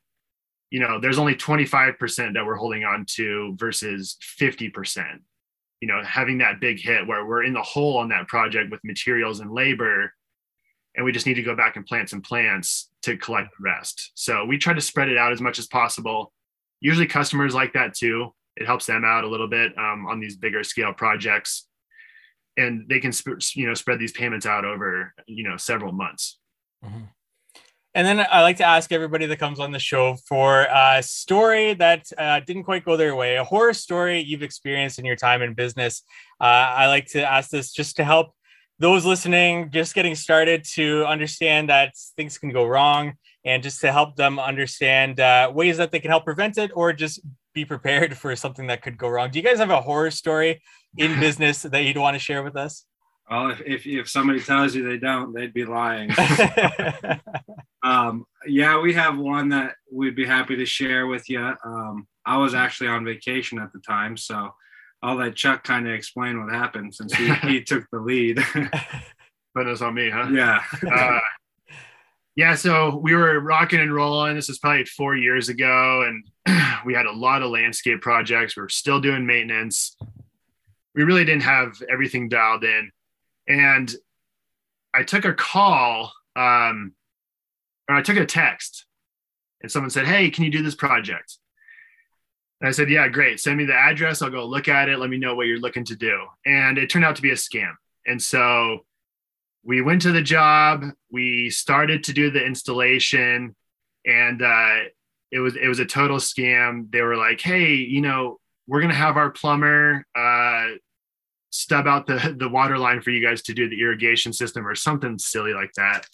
[0.71, 5.19] you know, there's only 25% that we're holding on to versus 50%.
[5.81, 8.79] You know, having that big hit where we're in the hole on that project with
[8.83, 10.13] materials and labor
[10.95, 14.11] and we just need to go back and plant some plants to collect the rest.
[14.15, 16.33] So we try to spread it out as much as possible.
[16.79, 18.33] Usually customers like that too.
[18.57, 21.67] It helps them out a little bit um, on these bigger scale projects,
[22.57, 26.37] and they can sp- you know spread these payments out over you know several months.
[26.83, 27.03] Mm-hmm.
[27.93, 31.73] And then I like to ask everybody that comes on the show for a story
[31.73, 35.41] that uh, didn't quite go their way, a horror story you've experienced in your time
[35.41, 36.03] in business.
[36.39, 38.33] Uh, I like to ask this just to help
[38.79, 43.13] those listening just getting started to understand that things can go wrong
[43.45, 46.93] and just to help them understand uh, ways that they can help prevent it or
[46.93, 47.19] just
[47.53, 49.29] be prepared for something that could go wrong.
[49.29, 50.61] Do you guys have a horror story
[50.97, 52.85] in business that you'd want to share with us?
[53.29, 56.09] Well, if, if, if somebody tells you they don't, they'd be lying.
[57.83, 61.53] um, yeah, we have one that we'd be happy to share with you.
[61.63, 64.53] Um, I was actually on vacation at the time, so
[65.01, 68.37] I'll let Chuck kind of explain what happened since he, he took the lead.
[69.55, 70.27] but it's on me, huh?
[70.31, 70.61] Yeah.
[70.91, 71.19] uh,
[72.35, 72.55] yeah.
[72.55, 74.35] So we were rocking and rolling.
[74.35, 76.23] This was probably four years ago, and
[76.85, 78.55] we had a lot of landscape projects.
[78.55, 79.97] We were still doing maintenance.
[80.93, 82.91] We really didn't have everything dialed in,
[83.47, 83.93] and
[84.93, 86.93] I took a call, um,
[87.91, 88.85] or I took a text,
[89.61, 91.37] and someone said, "Hey, can you do this project?"
[92.61, 93.39] And I said, Yeah, great.
[93.39, 94.21] Send me the address.
[94.21, 94.99] I'll go look at it.
[94.99, 96.27] Let me know what you're looking to do.
[96.45, 97.73] And it turned out to be a scam.
[98.05, 98.85] And so
[99.63, 103.55] we went to the job, we started to do the installation,
[104.05, 104.77] and uh,
[105.31, 106.91] it was it was a total scam.
[106.91, 110.67] They were like, Hey, you know, we're gonna have our plumber uh,
[111.49, 114.75] stub out the, the water line for you guys to do the irrigation system or
[114.75, 116.05] something silly like that.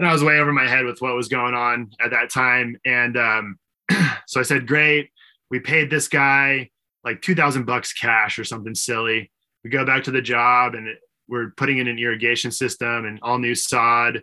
[0.00, 2.76] And I was way over my head with what was going on at that time.
[2.84, 3.58] And um,
[4.26, 5.10] so I said, Great
[5.50, 6.70] we paid this guy
[7.04, 9.30] like 2000 bucks cash or something silly.
[9.64, 10.88] We go back to the job and
[11.28, 14.22] we're putting in an irrigation system and all new sod.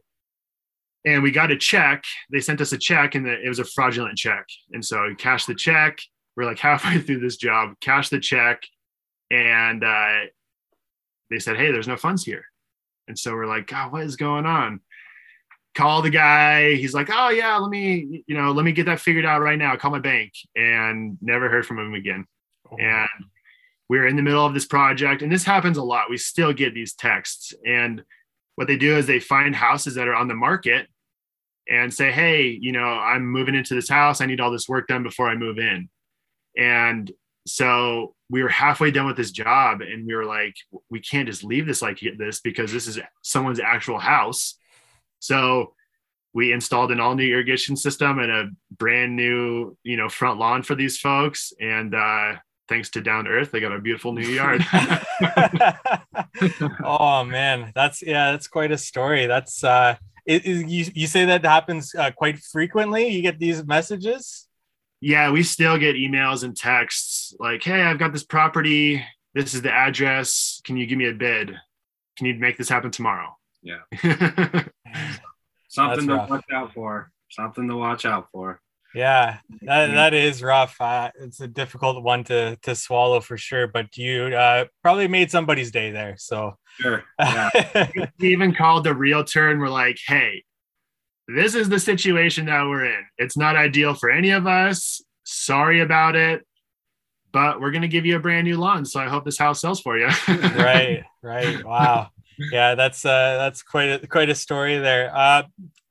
[1.05, 2.03] And we got a check.
[2.31, 4.45] They sent us a check and it was a fraudulent check.
[4.71, 5.99] And so we cashed the check.
[6.35, 8.63] We're like halfway through this job, cash the check.
[9.29, 10.21] And uh,
[11.29, 12.45] they said, Hey, there's no funds here.
[13.07, 14.81] And so we're like, God, what is going on?
[15.77, 16.75] Call the guy.
[16.75, 19.59] He's like, oh yeah, let me, you know, let me get that figured out right
[19.59, 19.75] now.
[19.75, 22.25] Call my bank, and never heard from him again.
[22.71, 22.77] Oh.
[22.77, 23.09] And
[23.87, 26.09] we are in the middle of this project, and this happens a lot.
[26.09, 28.03] We still get these texts, and
[28.55, 30.87] what they do is they find houses that are on the market
[31.69, 34.19] and say, hey, you know, I'm moving into this house.
[34.19, 35.89] I need all this work done before I move in.
[36.57, 37.11] And
[37.45, 40.55] so we were halfway done with this job and we were like
[40.89, 44.57] we can't just leave this like this because this is someone's actual house
[45.19, 45.73] so
[46.33, 50.61] we installed an all new irrigation system and a brand new, you know, front lawn
[50.61, 51.51] for these folks.
[51.59, 52.33] And uh,
[52.69, 54.63] thanks to Down to Earth, they got a beautiful new yard.
[56.83, 59.25] oh man, that's yeah, that's quite a story.
[59.25, 59.95] That's uh,
[60.27, 63.07] it, it, you you say that happens uh, quite frequently.
[63.07, 64.47] You get these messages.
[64.99, 69.03] Yeah, we still get emails and texts like, "Hey, I've got this property.
[69.33, 70.61] This is the address.
[70.63, 71.55] Can you give me a bid?
[72.17, 73.81] Can you make this happen tomorrow?" Yeah.
[75.67, 77.11] Something to watch out for.
[77.29, 78.59] Something to watch out for.
[78.95, 80.79] Yeah, that, that is rough.
[80.79, 83.67] Uh, it's a difficult one to to swallow for sure.
[83.67, 86.15] But you uh, probably made somebody's day there.
[86.17, 87.03] So sure.
[87.19, 87.49] Yeah.
[88.19, 90.45] we even called the realtor and we're like, "Hey,
[91.27, 93.05] this is the situation that we're in.
[93.17, 95.01] It's not ideal for any of us.
[95.25, 96.45] Sorry about it,
[97.33, 98.85] but we're going to give you a brand new lawn.
[98.85, 100.07] So I hope this house sells for you.
[100.27, 101.63] right, right.
[101.63, 102.09] Wow.
[102.37, 105.11] Yeah, that's uh that's quite a quite a story there.
[105.15, 105.43] Uh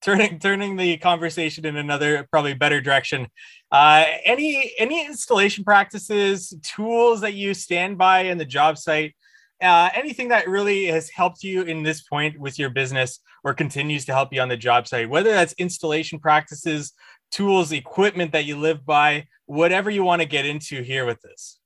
[0.02, 3.28] turning turning the conversation in another probably better direction.
[3.70, 9.14] Uh any any installation practices, tools that you stand by in the job site
[9.62, 14.04] uh, anything that really has helped you in this point with your business or continues
[14.04, 16.92] to help you on the job site, whether that's installation practices,
[17.30, 21.58] tools, equipment that you live by, whatever you want to get into here with this.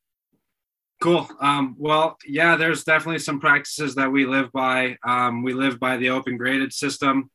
[1.00, 1.26] Cool.
[1.40, 4.98] Um, well, yeah, there's definitely some practices that we live by.
[5.02, 7.30] Um, we live by the open graded system.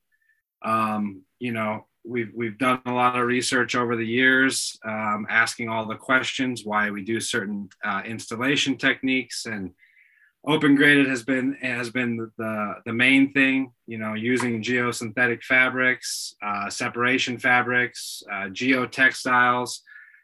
[0.63, 5.69] Um, you know, we've we've done a lot of research over the years, um, asking
[5.69, 9.71] all the questions why we do certain uh, installation techniques and
[10.45, 16.35] open graded has been has been the the main thing you know using geosynthetic fabrics
[16.43, 19.79] uh, separation fabrics uh, geotextiles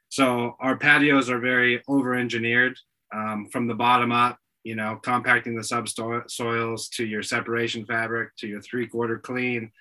[0.09, 2.77] so our patios are very over engineered
[3.13, 8.47] um, from the bottom up you know compacting the subsoils to your separation fabric to
[8.47, 9.71] your three quarter clean.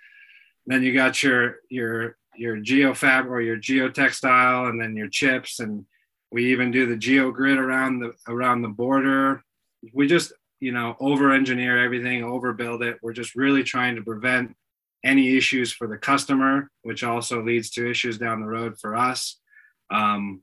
[0.66, 5.60] Then you got your your your geofab or your geotextile and then your chips.
[5.60, 5.84] And
[6.30, 9.42] we even do the geo grid around the around the border.
[9.92, 12.98] We just you know over engineer everything overbuild it.
[13.02, 14.56] We're just really trying to prevent
[15.02, 19.38] any issues for the customer which also leads to issues down the road for us.
[19.90, 20.42] Um,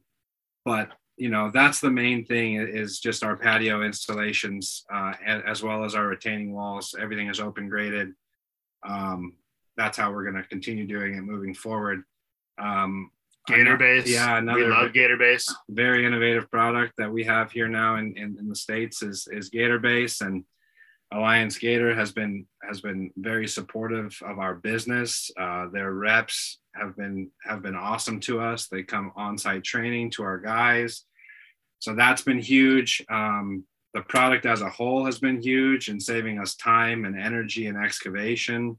[0.65, 5.83] but you know that's the main thing is just our patio installations uh, as well
[5.83, 8.13] as our retaining walls everything is open graded
[8.87, 9.33] um,
[9.75, 12.03] that's how we're going to continue doing it moving forward
[12.59, 13.11] um,
[13.47, 14.09] Gator base.
[14.09, 15.53] Yeah, another we love Gator base.
[15.69, 19.49] Very innovative product that we have here now in, in, in, the states is is
[19.49, 20.43] Gator base, and
[21.11, 25.31] Alliance Gator has been has been very supportive of our business.
[25.39, 28.67] Uh, their reps have been have been awesome to us.
[28.67, 31.05] They come on site training to our guys,
[31.79, 33.03] so that's been huge.
[33.09, 37.67] Um, the product as a whole has been huge in saving us time and energy
[37.67, 38.77] and excavation.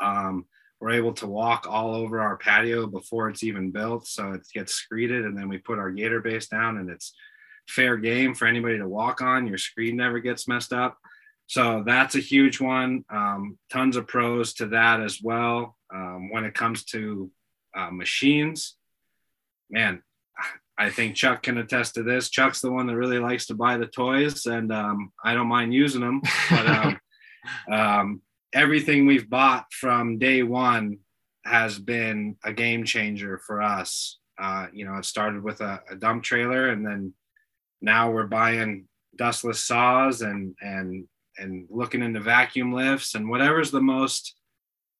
[0.00, 0.46] Um,
[0.80, 4.06] we're able to walk all over our patio before it's even built.
[4.06, 7.14] So it gets screeded and then we put our gator base down and it's
[7.68, 9.46] fair game for anybody to walk on.
[9.46, 10.98] Your screed never gets messed up.
[11.46, 13.04] So that's a huge one.
[13.08, 15.76] Um, tons of pros to that as well.
[15.94, 17.30] Um, when it comes to
[17.76, 18.74] uh, machines,
[19.70, 20.02] man,
[20.78, 22.28] I think Chuck can attest to this.
[22.28, 25.72] Chuck's the one that really likes to buy the toys, and um, I don't mind
[25.72, 26.20] using them.
[26.50, 27.00] But um,
[27.72, 28.22] um,
[28.52, 30.98] everything we've bought from day one
[31.44, 34.18] has been a game changer for us.
[34.38, 37.14] Uh, you know, it started with a, a, dump trailer, and then
[37.80, 38.86] now we're buying
[39.16, 41.06] dustless saws and and
[41.38, 44.34] and looking into vacuum lifts and whatever's the most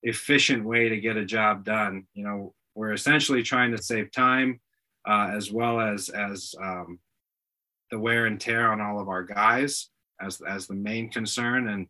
[0.02, 2.06] efficient way to get a job done.
[2.14, 4.60] You know, we're essentially trying to save time
[5.06, 6.98] uh, as well as as um,
[7.90, 9.88] the wear and tear on all of our guys
[10.20, 11.86] as as the main concern and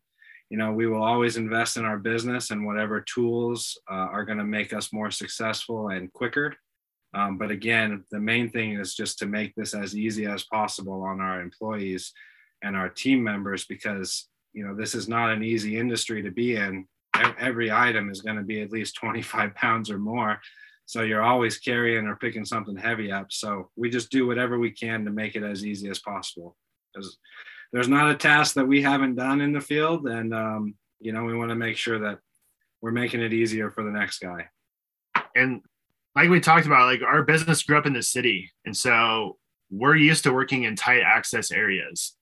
[0.51, 4.39] you know we will always invest in our business and whatever tools uh, are going
[4.39, 6.55] to make us more successful and quicker
[7.15, 11.03] um, but again the main thing is just to make this as easy as possible
[11.03, 12.13] on our employees
[12.63, 16.57] and our team members because you know this is not an easy industry to be
[16.57, 16.89] in.
[17.39, 20.41] Every item is going to be at least 25 pounds or more.
[20.87, 23.27] So you're always carrying or picking something heavy up.
[23.31, 26.57] So we just do whatever we can to make it as easy as possible.
[26.93, 27.19] Because
[27.73, 31.25] there's not a task that we haven't done in the field, and um, you know
[31.25, 32.19] we want to make sure that
[32.81, 34.49] we're making it easier for the next guy.
[35.35, 35.61] And
[36.15, 39.37] like we talked about, like our business grew up in the city, and so
[39.71, 42.16] we're used to working in tight access areas.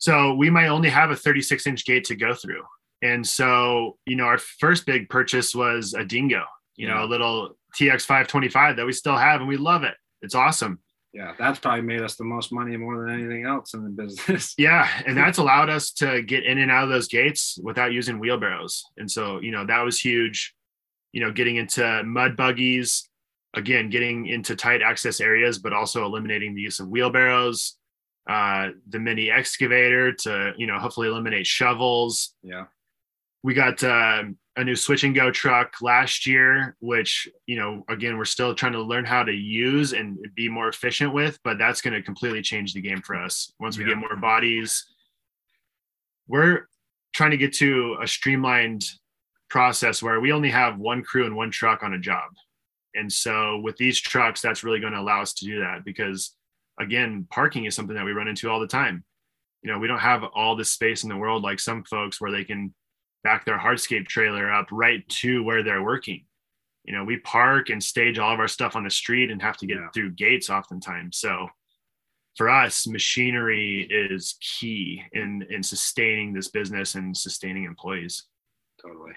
[0.00, 2.62] So we might only have a 36 inch gate to go through.
[3.02, 6.44] And so, you know, our first big purchase was a dingo,
[6.76, 6.94] you yeah.
[6.94, 9.94] know, a little TX 525 that we still have and we love it.
[10.20, 10.80] It's awesome
[11.12, 14.54] yeah, that's probably made us the most money more than anything else in the business.
[14.58, 18.20] yeah, and that's allowed us to get in and out of those gates without using
[18.20, 18.84] wheelbarrows.
[18.96, 20.54] And so, you know, that was huge.
[21.12, 23.08] You know, getting into mud buggies,
[23.54, 27.76] again, getting into tight access areas, but also eliminating the use of wheelbarrows,
[28.30, 32.34] uh, the mini excavator to, you know, hopefully eliminate shovels.
[32.42, 32.66] Yeah.
[33.42, 34.22] We got uh,
[34.56, 39.04] a new Switch-N-Go truck last year, which, you know, again, we're still trying to learn
[39.04, 42.80] how to use and be more efficient with, but that's going to completely change the
[42.80, 43.90] game for us once we yeah.
[43.90, 44.86] get more bodies.
[46.28, 46.68] We're
[47.12, 48.84] trying to get to a streamlined
[49.48, 52.30] process where we only have one crew and one truck on a job.
[52.94, 56.36] And so with these trucks, that's really going to allow us to do that because,
[56.80, 59.04] again, parking is something that we run into all the time.
[59.62, 62.32] You know, we don't have all this space in the world like some folks where
[62.32, 62.74] they can
[63.22, 66.24] back their hardscape trailer up right to where they're working.
[66.84, 69.58] You know, we park and stage all of our stuff on the street and have
[69.58, 69.88] to get yeah.
[69.92, 71.18] through gates oftentimes.
[71.18, 71.48] So
[72.36, 78.26] for us, machinery is key in in sustaining this business and sustaining employees.
[78.80, 79.12] Totally.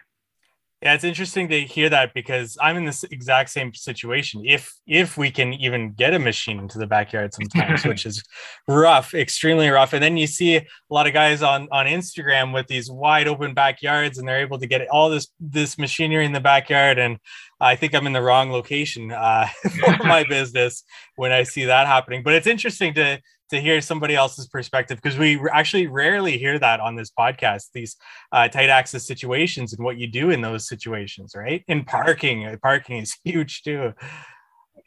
[0.83, 4.43] Yeah, it's interesting to hear that because I'm in this exact same situation.
[4.45, 8.21] If if we can even get a machine into the backyard sometimes, which is
[8.67, 9.93] rough, extremely rough.
[9.93, 13.53] And then you see a lot of guys on on Instagram with these wide open
[13.53, 16.99] backyards, and they're able to get all this this machinery in the backyard.
[16.99, 17.17] And
[17.61, 19.47] I think I'm in the wrong location uh,
[19.79, 20.83] for my business
[21.15, 22.23] when I see that happening.
[22.23, 23.21] But it's interesting to
[23.53, 27.95] to hear somebody else's perspective because we actually rarely hear that on this podcast these
[28.31, 31.63] uh, tight access situations and what you do in those situations right?
[31.67, 33.93] In parking uh, parking is huge too.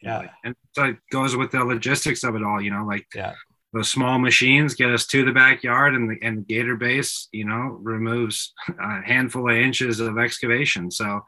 [0.02, 3.34] Yeah and so it goes with the logistics of it all you know like yeah.
[3.72, 7.44] those small machines get us to the backyard and the and the gator base you
[7.44, 10.90] know removes a handful of inches of excavation.
[10.90, 11.22] So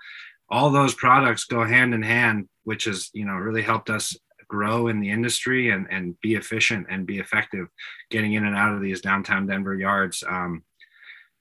[0.50, 4.16] all those products go hand in hand which has you know really helped us
[4.48, 7.68] grow in the industry and, and be efficient and be effective
[8.10, 10.24] getting in and out of these downtown Denver yards.
[10.26, 10.64] Um,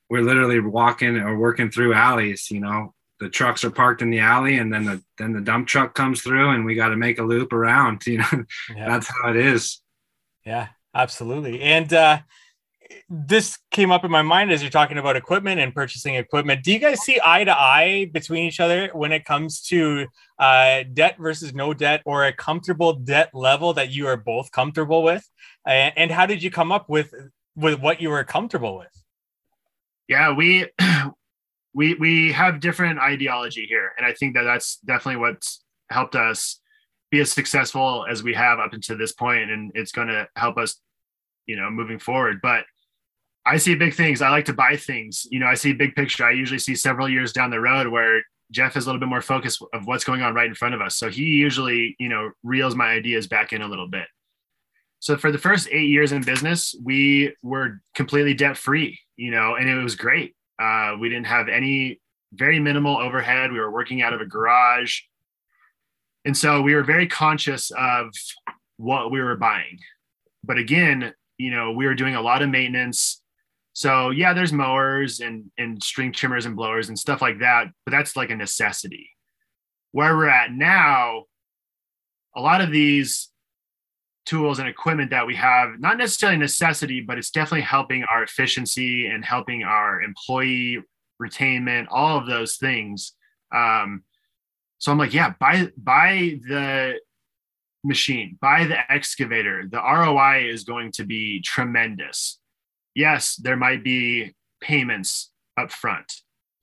[0.10, 4.20] we're literally walking or working through alleys, you know, the trucks are parked in the
[4.20, 7.20] alley and then the then the dump truck comes through and we got to make
[7.20, 8.45] a loop around you know
[8.76, 8.88] yeah.
[8.88, 9.82] that's how it is
[10.45, 12.20] yeah absolutely and uh
[13.10, 16.64] this came up in my mind as you're talking about equipment and purchasing equipment.
[16.64, 20.08] Do you guys see eye to eye between each other when it comes to
[20.40, 25.04] uh, debt versus no debt or a comfortable debt level that you are both comfortable
[25.04, 25.28] with?
[25.66, 27.14] And, how did you come up with
[27.56, 29.04] with what you were comfortable with?
[30.08, 30.68] Yeah, we
[31.74, 36.60] we we have different ideology here, and I think that that's definitely what's helped us
[37.12, 40.58] be as successful as we have up until this point, and it's going to help
[40.58, 40.80] us,
[41.46, 42.40] you know, moving forward.
[42.42, 42.66] But
[43.48, 44.22] I see big things.
[44.22, 45.26] I like to buy things.
[45.32, 46.26] You know, I see big picture.
[46.26, 48.22] I usually see several years down the road where
[48.52, 50.82] Jeff is a little bit more focused of what's going on right in front of
[50.82, 50.98] us.
[50.98, 54.08] So he usually, you know, reels my ideas back in a little bit.
[55.00, 59.56] So for the first eight years in business, we were completely debt free, you know,
[59.56, 60.36] and it was great.
[60.60, 62.02] Uh, we didn't have any
[62.34, 63.52] very minimal overhead.
[63.52, 65.02] We were working out of a garage.
[66.26, 68.10] And so we were very conscious of
[68.78, 69.80] what we were buying.
[70.43, 73.22] But again, you know, we were doing a lot of maintenance
[73.78, 77.91] so yeah, there's mowers and and string trimmers and blowers and stuff like that, but
[77.91, 79.11] that's like a necessity.
[79.91, 81.25] Where we're at now,
[82.36, 83.30] a lot of these
[84.25, 89.05] tools and equipment that we have, not necessarily necessity, but it's definitely helping our efficiency
[89.05, 90.82] and helping our employee
[91.21, 93.13] retainment, all of those things.
[93.53, 94.01] Um,
[94.80, 96.95] so I'm like, yeah, buy buy the
[97.84, 99.67] machine, buy the excavator.
[99.69, 102.39] The ROI is going to be tremendous
[102.98, 106.12] yes, there might be payments up front.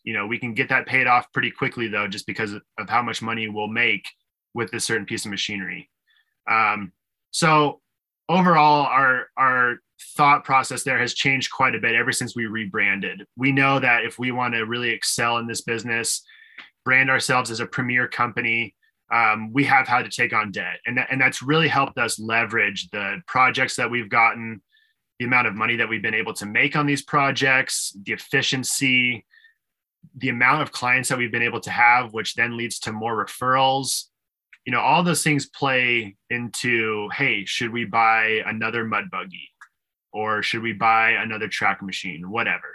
[0.02, 3.00] You know, we can get that paid off pretty quickly though, just because of how
[3.00, 4.04] much money we'll make
[4.52, 5.88] with this certain piece of machinery.
[6.50, 6.92] Um,
[7.30, 7.80] so
[8.28, 9.76] overall, our our
[10.16, 13.24] thought process there has changed quite a bit ever since we rebranded.
[13.36, 16.22] We know that if we want to really excel in this business,
[16.84, 18.74] brand ourselves as a premier company,
[19.12, 22.90] um, we have had to take on debt, and and that's really helped us leverage
[22.90, 24.60] the projects that we've gotten
[25.18, 29.24] the amount of money that we've been able to make on these projects, the efficiency,
[30.16, 33.24] the amount of clients that we've been able to have, which then leads to more
[33.24, 34.04] referrals.
[34.66, 39.50] You know, all those things play into hey, should we buy another mud buggy
[40.12, 42.74] or should we buy another track machine, whatever.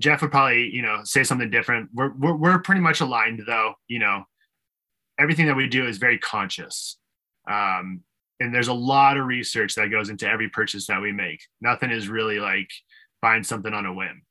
[0.00, 1.90] Jeff would probably, you know, say something different.
[1.94, 4.24] We're, we're, we're pretty much aligned though, you know,
[5.18, 6.98] everything that we do is very conscious.
[7.48, 8.00] Um,
[8.40, 11.40] and there's a lot of research that goes into every purchase that we make.
[11.60, 12.70] Nothing is really like
[13.22, 14.22] buying something on a whim.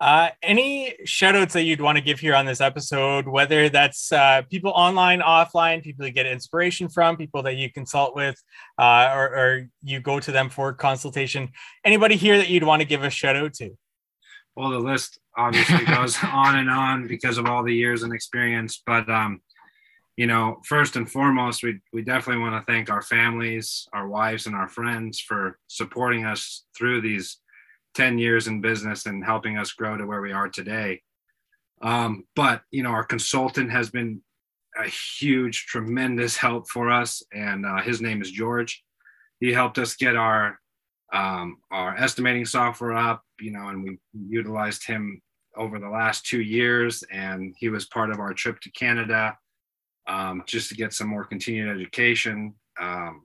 [0.00, 4.12] Uh, any shout outs that you'd want to give here on this episode, whether that's
[4.12, 8.40] uh, people online, offline, people you get inspiration from, people that you consult with,
[8.78, 11.48] uh, or, or you go to them for consultation.
[11.84, 13.76] Anybody here that you'd want to give a shout out to?
[14.54, 18.80] Well, the list obviously goes on and on because of all the years and experience,
[18.86, 19.40] but um,
[20.18, 24.46] you know, first and foremost, we, we definitely want to thank our families, our wives,
[24.46, 27.38] and our friends for supporting us through these
[27.94, 31.00] 10 years in business and helping us grow to where we are today.
[31.82, 34.20] Um, but, you know, our consultant has been
[34.76, 38.82] a huge, tremendous help for us, and uh, his name is George.
[39.38, 40.58] He helped us get our
[41.12, 45.22] um, our estimating software up, you know, and we utilized him
[45.56, 49.38] over the last two years, and he was part of our trip to Canada
[50.08, 52.54] um, just to get some more continued education.
[52.80, 53.24] Um,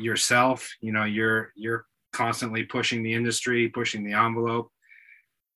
[0.00, 4.70] yourself, you know, you're you're constantly pushing the industry, pushing the envelope.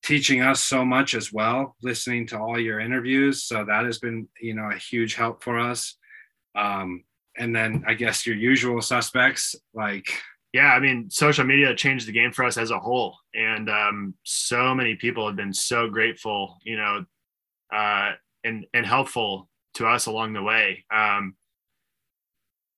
[0.02, 3.42] teaching us so much as well, listening to all your interviews.
[3.44, 5.96] So that has been, you know, a huge help for us.
[6.54, 7.04] Um,
[7.36, 10.06] and then I guess your usual suspects like
[10.52, 14.14] yeah, I mean, social media changed the game for us as a whole, and um,
[14.24, 17.04] so many people have been so grateful, you know,
[17.72, 18.12] uh,
[18.42, 20.84] and and helpful to us along the way.
[20.92, 21.34] Um,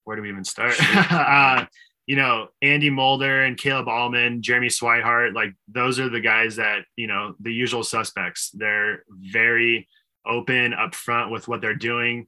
[0.05, 0.75] where do we even start?
[1.11, 1.67] uh,
[2.07, 6.85] you know, Andy Mulder and Caleb Allman, Jeremy Swihart, like those are the guys that
[6.97, 8.51] you know the usual suspects.
[8.53, 9.89] They're very
[10.27, 12.27] open, upfront with what they're doing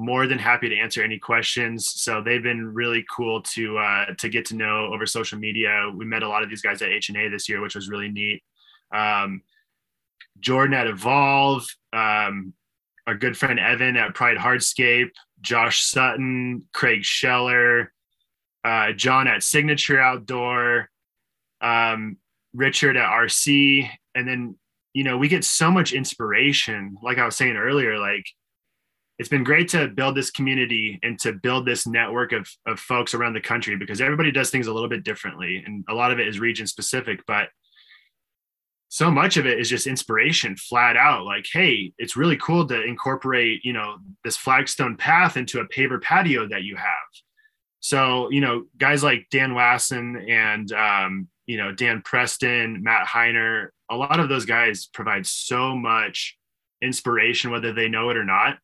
[0.00, 1.92] more than happy to answer any questions.
[2.00, 5.90] So they've been really cool to uh, to get to know over social media.
[5.94, 8.42] We met a lot of these guys at HNA this year, which was really neat.
[8.94, 9.42] Um,
[10.38, 12.54] Jordan at Evolve, um,
[13.10, 17.92] our good friend Evan at Pride Hardscape, Josh Sutton, Craig Scheller,
[18.64, 20.88] uh, John at Signature Outdoor,
[21.60, 22.18] um,
[22.54, 24.56] Richard at RC, and then
[24.92, 26.96] you know we get so much inspiration.
[27.02, 28.24] Like I was saying earlier, like
[29.18, 33.12] it's been great to build this community and to build this network of, of folks
[33.12, 36.18] around the country because everybody does things a little bit differently and a lot of
[36.18, 37.48] it is region specific but
[38.92, 42.82] so much of it is just inspiration flat out like hey it's really cool to
[42.82, 47.08] incorporate you know this flagstone path into a paver patio that you have
[47.80, 53.68] so you know guys like dan wasson and um, you know dan preston matt heiner
[53.90, 56.36] a lot of those guys provide so much
[56.82, 58.58] inspiration whether they know it or not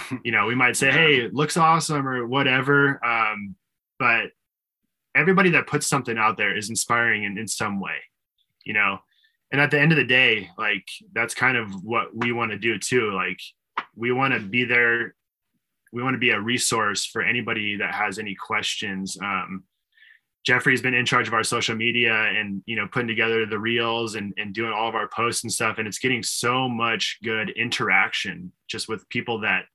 [0.24, 3.04] you know, we might say, hey, it looks awesome or whatever.
[3.04, 3.56] Um,
[3.98, 4.30] but
[5.14, 7.96] everybody that puts something out there is inspiring in, in some way,
[8.64, 8.98] you know.
[9.52, 12.58] And at the end of the day, like that's kind of what we want to
[12.58, 13.12] do too.
[13.12, 13.38] Like
[13.94, 15.14] we want to be there.
[15.92, 19.18] We want to be a resource for anybody that has any questions.
[19.22, 19.64] Um,
[20.44, 24.14] Jeffrey's been in charge of our social media and you know putting together the reels
[24.14, 27.50] and, and doing all of our posts and stuff and it's getting so much good
[27.50, 29.66] interaction just with people that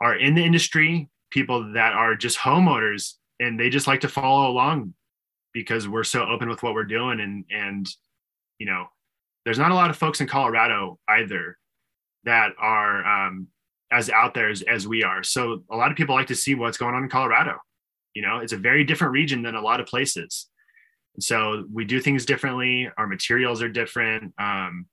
[0.00, 4.50] are in the industry, people that are just homeowners and they just like to follow
[4.50, 4.92] along
[5.52, 7.86] because we're so open with what we're doing and and
[8.58, 8.86] you know
[9.44, 11.58] there's not a lot of folks in colorado either
[12.24, 13.48] that are um,
[13.92, 15.22] as out there as, as we are.
[15.22, 17.58] So a lot of people like to see what's going on in colorado.
[18.14, 20.48] You know it's a very different region than a lot of places.
[21.14, 22.90] And so we do things differently.
[22.98, 24.34] Our materials are different.
[24.38, 24.86] Um,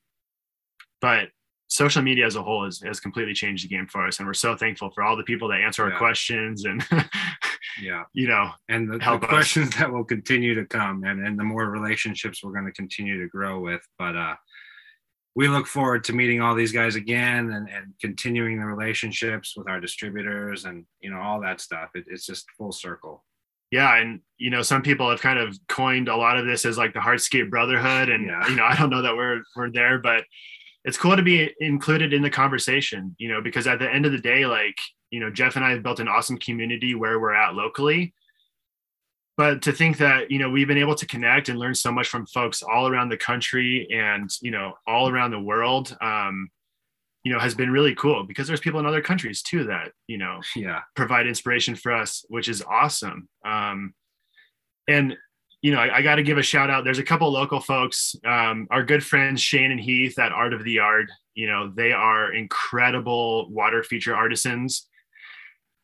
[1.01, 1.29] but
[1.67, 4.19] social media as a whole has, has completely changed the game for us.
[4.19, 5.93] And we're so thankful for all the people that answer yeah.
[5.93, 6.85] our questions and
[7.81, 8.03] yeah.
[8.13, 11.69] You know and the, the questions that will continue to come and, and the more
[11.69, 13.81] relationships we're going to continue to grow with.
[13.97, 14.35] But uh
[15.33, 19.69] we look forward to meeting all these guys again and, and continuing the relationships with
[19.69, 21.89] our distributors and you know all that stuff.
[21.95, 23.23] It, it's just full circle.
[23.71, 26.77] Yeah and you know some people have kind of coined a lot of this as
[26.77, 28.47] like the hardscape brotherhood and yeah.
[28.49, 30.25] you know i don't know that we're we're there but
[30.83, 34.11] it's cool to be included in the conversation, you know, because at the end of
[34.11, 34.77] the day, like,
[35.11, 38.13] you know, Jeff and I have built an awesome community where we're at locally.
[39.37, 42.07] But to think that, you know, we've been able to connect and learn so much
[42.07, 46.49] from folks all around the country and, you know, all around the world, um,
[47.23, 50.17] you know, has been really cool because there's people in other countries too that, you
[50.17, 53.29] know, yeah, provide inspiration for us, which is awesome.
[53.45, 53.93] Um,
[54.87, 55.15] and
[55.61, 56.83] you know, I, I got to give a shout out.
[56.83, 60.63] There's a couple local folks, um, our good friends Shane and Heath at Art of
[60.63, 61.11] the Yard.
[61.35, 64.87] You know, they are incredible water feature artisans.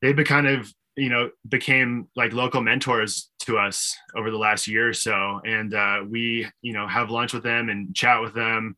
[0.02, 4.68] They've been kind of, you know, became like local mentors to us over the last
[4.68, 5.42] year or so.
[5.46, 8.78] And uh, we, you know, have lunch with them and chat with them.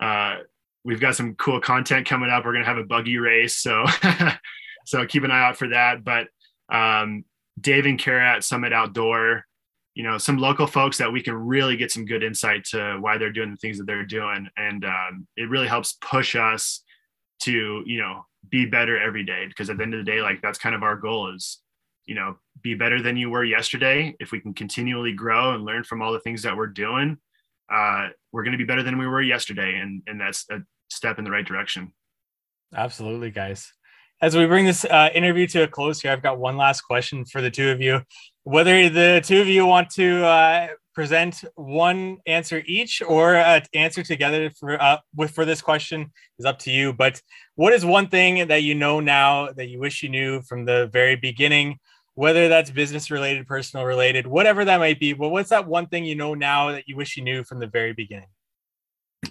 [0.00, 0.38] Uh,
[0.84, 2.44] we've got some cool content coming up.
[2.44, 3.84] We're gonna have a buggy race, so
[4.86, 6.04] so keep an eye out for that.
[6.04, 6.28] But
[6.74, 7.24] um,
[7.60, 9.44] Dave and Kara at Summit Outdoor
[9.94, 13.18] you know some local folks that we can really get some good insight to why
[13.18, 16.82] they're doing the things that they're doing and um, it really helps push us
[17.40, 20.40] to you know be better every day because at the end of the day like
[20.42, 21.58] that's kind of our goal is
[22.06, 24.14] you know be better than you were yesterday.
[24.20, 27.18] If we can continually grow and learn from all the things that we're doing
[27.72, 31.18] uh, we're going to be better than we were yesterday and and that's a step
[31.18, 31.92] in the right direction.
[32.74, 33.72] Absolutely guys.
[34.20, 37.24] As we bring this uh, interview to a close here, I've got one last question
[37.24, 38.02] for the two of you.
[38.44, 44.02] Whether the two of you want to uh, present one answer each or uh, answer
[44.02, 46.92] together for uh, with for this question is up to you.
[46.92, 47.20] But
[47.54, 50.88] what is one thing that you know now that you wish you knew from the
[50.88, 51.78] very beginning?
[52.14, 55.14] Whether that's business related, personal related, whatever that might be.
[55.14, 57.66] But what's that one thing you know now that you wish you knew from the
[57.66, 58.28] very beginning?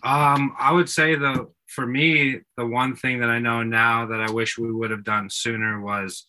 [0.03, 4.20] Um, I would say the for me, the one thing that I know now that
[4.20, 6.26] I wish we would have done sooner was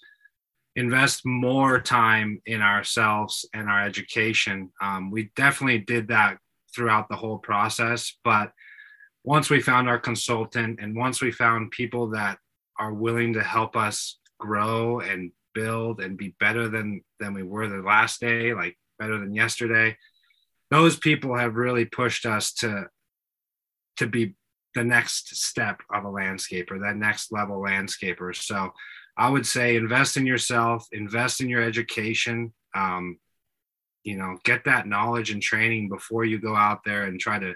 [0.77, 4.71] invest more time in ourselves and our education.
[4.81, 6.39] Um, we definitely did that
[6.75, 8.17] throughout the whole process.
[8.25, 8.53] But
[9.25, 12.39] once we found our consultant and once we found people that
[12.79, 17.69] are willing to help us grow and build and be better than than we were
[17.69, 19.97] the last day, like better than yesterday,
[20.71, 22.87] those people have really pushed us to
[23.99, 24.35] to be
[24.75, 28.35] the next step of a landscaper, that next level landscaper.
[28.35, 28.73] So
[29.17, 32.53] I would say invest in yourself, invest in your education.
[32.75, 33.19] Um,
[34.05, 37.55] you know, get that knowledge and training before you go out there and try to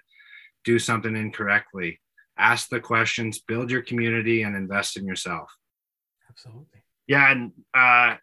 [0.64, 2.00] do something incorrectly.
[2.38, 5.50] Ask the questions, build your community, and invest in yourself.
[6.28, 6.82] Absolutely.
[7.06, 8.16] Yeah, and uh,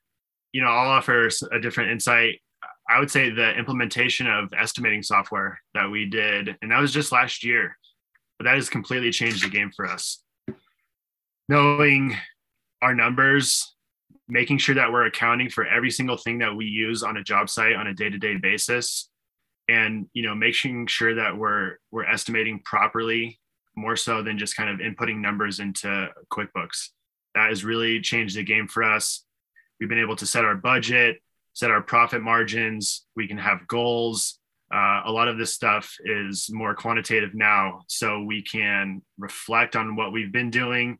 [0.51, 2.39] you know, I'll offer a different insight.
[2.87, 7.11] I would say the implementation of estimating software that we did, and that was just
[7.11, 7.77] last year,
[8.37, 10.21] but that has completely changed the game for us.
[11.49, 12.15] Knowing
[12.83, 13.73] our numbers,
[14.27, 17.49] making sure that we're accounting for every single thing that we use on a job
[17.49, 19.09] site on a day-to-day basis,
[19.69, 23.39] and you know, making sure that we're we're estimating properly,
[23.75, 26.89] more so than just kind of inputting numbers into QuickBooks.
[27.35, 29.25] That has really changed the game for us.
[29.79, 31.17] We've been able to set our budget,
[31.53, 33.05] set our profit margins.
[33.15, 34.39] We can have goals.
[34.73, 39.95] Uh, a lot of this stuff is more quantitative now, so we can reflect on
[39.95, 40.97] what we've been doing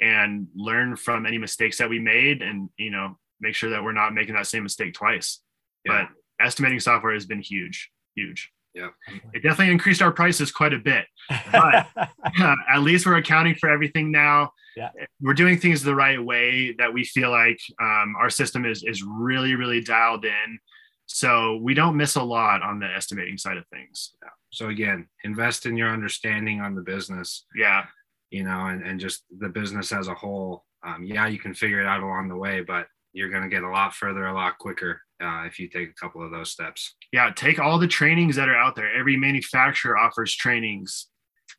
[0.00, 3.92] and learn from any mistakes that we made, and you know, make sure that we're
[3.92, 5.40] not making that same mistake twice.
[5.84, 6.06] Yeah.
[6.38, 8.50] But estimating software has been huge, huge.
[8.74, 8.88] Yeah.
[9.32, 11.06] It definitely increased our prices quite a bit.
[11.50, 11.86] But
[12.38, 14.52] at least we're accounting for everything now.
[14.76, 14.90] Yeah.
[15.22, 19.02] We're doing things the right way that we feel like um, our system is is
[19.02, 20.58] really, really dialed in.
[21.06, 24.14] So we don't miss a lot on the estimating side of things.
[24.50, 27.86] So again, invest in your understanding on the business, Yeah.
[28.30, 30.64] You know, and, and just the business as a whole.
[30.84, 33.62] Um, yeah, you can figure it out along the way, but you're going to get
[33.62, 36.94] a lot further, a lot quicker uh, if you take a couple of those steps.
[37.12, 37.30] Yeah.
[37.34, 38.94] Take all the trainings that are out there.
[38.94, 41.08] Every manufacturer offers trainings.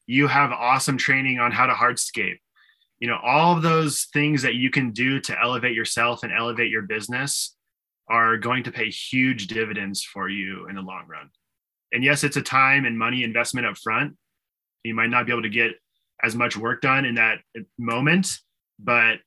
[0.05, 2.37] You have awesome training on how to hardscape.
[2.99, 6.71] You know, all of those things that you can do to elevate yourself and elevate
[6.71, 7.55] your business
[8.09, 11.29] are going to pay huge dividends for you in the long run.
[11.91, 14.15] And yes, it's a time and money investment up front.
[14.83, 15.71] You might not be able to get
[16.23, 17.39] as much work done in that
[17.77, 18.29] moment,
[18.79, 19.17] but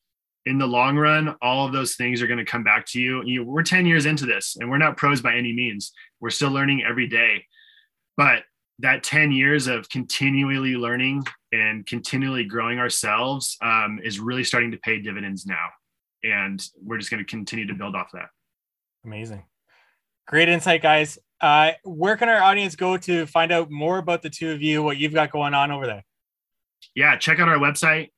[0.47, 3.23] in the long run, all of those things are going to come back to you.
[3.25, 3.45] you.
[3.45, 5.93] We're 10 years into this and we're not pros by any means.
[6.21, 7.45] We're still learning every day.
[8.17, 8.45] But
[8.81, 14.79] that 10 years of continually learning and continually growing ourselves um, is really starting to
[14.79, 15.67] pay dividends now.
[16.23, 18.29] And we're just going to continue to build off that.
[19.05, 19.45] Amazing.
[20.27, 21.19] Great insight, guys.
[21.41, 24.83] Uh, where can our audience go to find out more about the two of you,
[24.83, 26.05] what you've got going on over there?
[26.95, 28.11] Yeah, check out our website,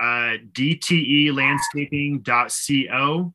[0.00, 3.34] uh, dtelandscaping.co,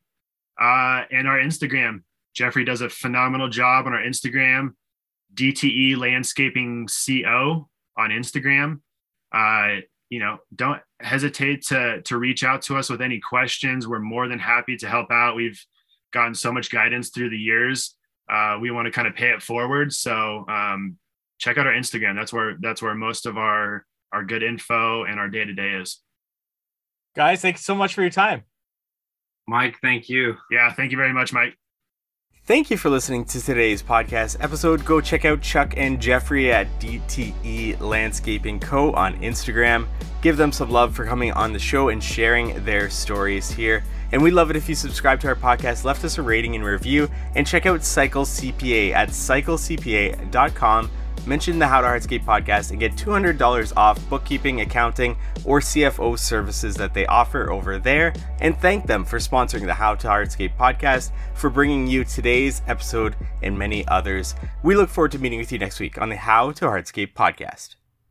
[0.59, 2.01] uh, and our Instagram.
[2.33, 4.73] Jeffrey does a phenomenal job on our Instagram,
[5.33, 7.67] DTE Landscaping CO
[7.97, 8.81] on Instagram.
[9.31, 13.87] Uh, you know, don't hesitate to to reach out to us with any questions.
[13.87, 15.35] We're more than happy to help out.
[15.35, 15.63] We've
[16.13, 17.95] gotten so much guidance through the years.
[18.29, 19.93] Uh, we want to kind of pay it forward.
[19.93, 20.97] So um,
[21.39, 22.15] check out our Instagram.
[22.15, 25.73] That's where that's where most of our our good info and our day to day
[25.73, 26.01] is.
[27.15, 28.43] Guys, thanks so much for your time.
[29.47, 30.35] Mike, thank you.
[30.51, 31.57] Yeah, thank you very much, Mike.
[32.45, 34.85] Thank you for listening to today's podcast episode.
[34.85, 38.93] Go check out Chuck and Jeffrey at DTE Landscaping Co.
[38.93, 39.85] on Instagram.
[40.21, 43.83] Give them some love for coming on the show and sharing their stories here.
[44.13, 46.63] And we'd love it if you subscribe to our podcast, left us a rating and
[46.63, 50.89] review, and check out Cycle CPA at cyclecpa.com.
[51.27, 56.75] Mention the How to Hardscape podcast and get $200 off bookkeeping, accounting, or CFO services
[56.75, 58.13] that they offer over there.
[58.39, 63.17] And thank them for sponsoring the How to Hardscape podcast, for bringing you today's episode
[63.41, 64.35] and many others.
[64.63, 67.76] We look forward to meeting with you next week on the How to Hardscape podcast.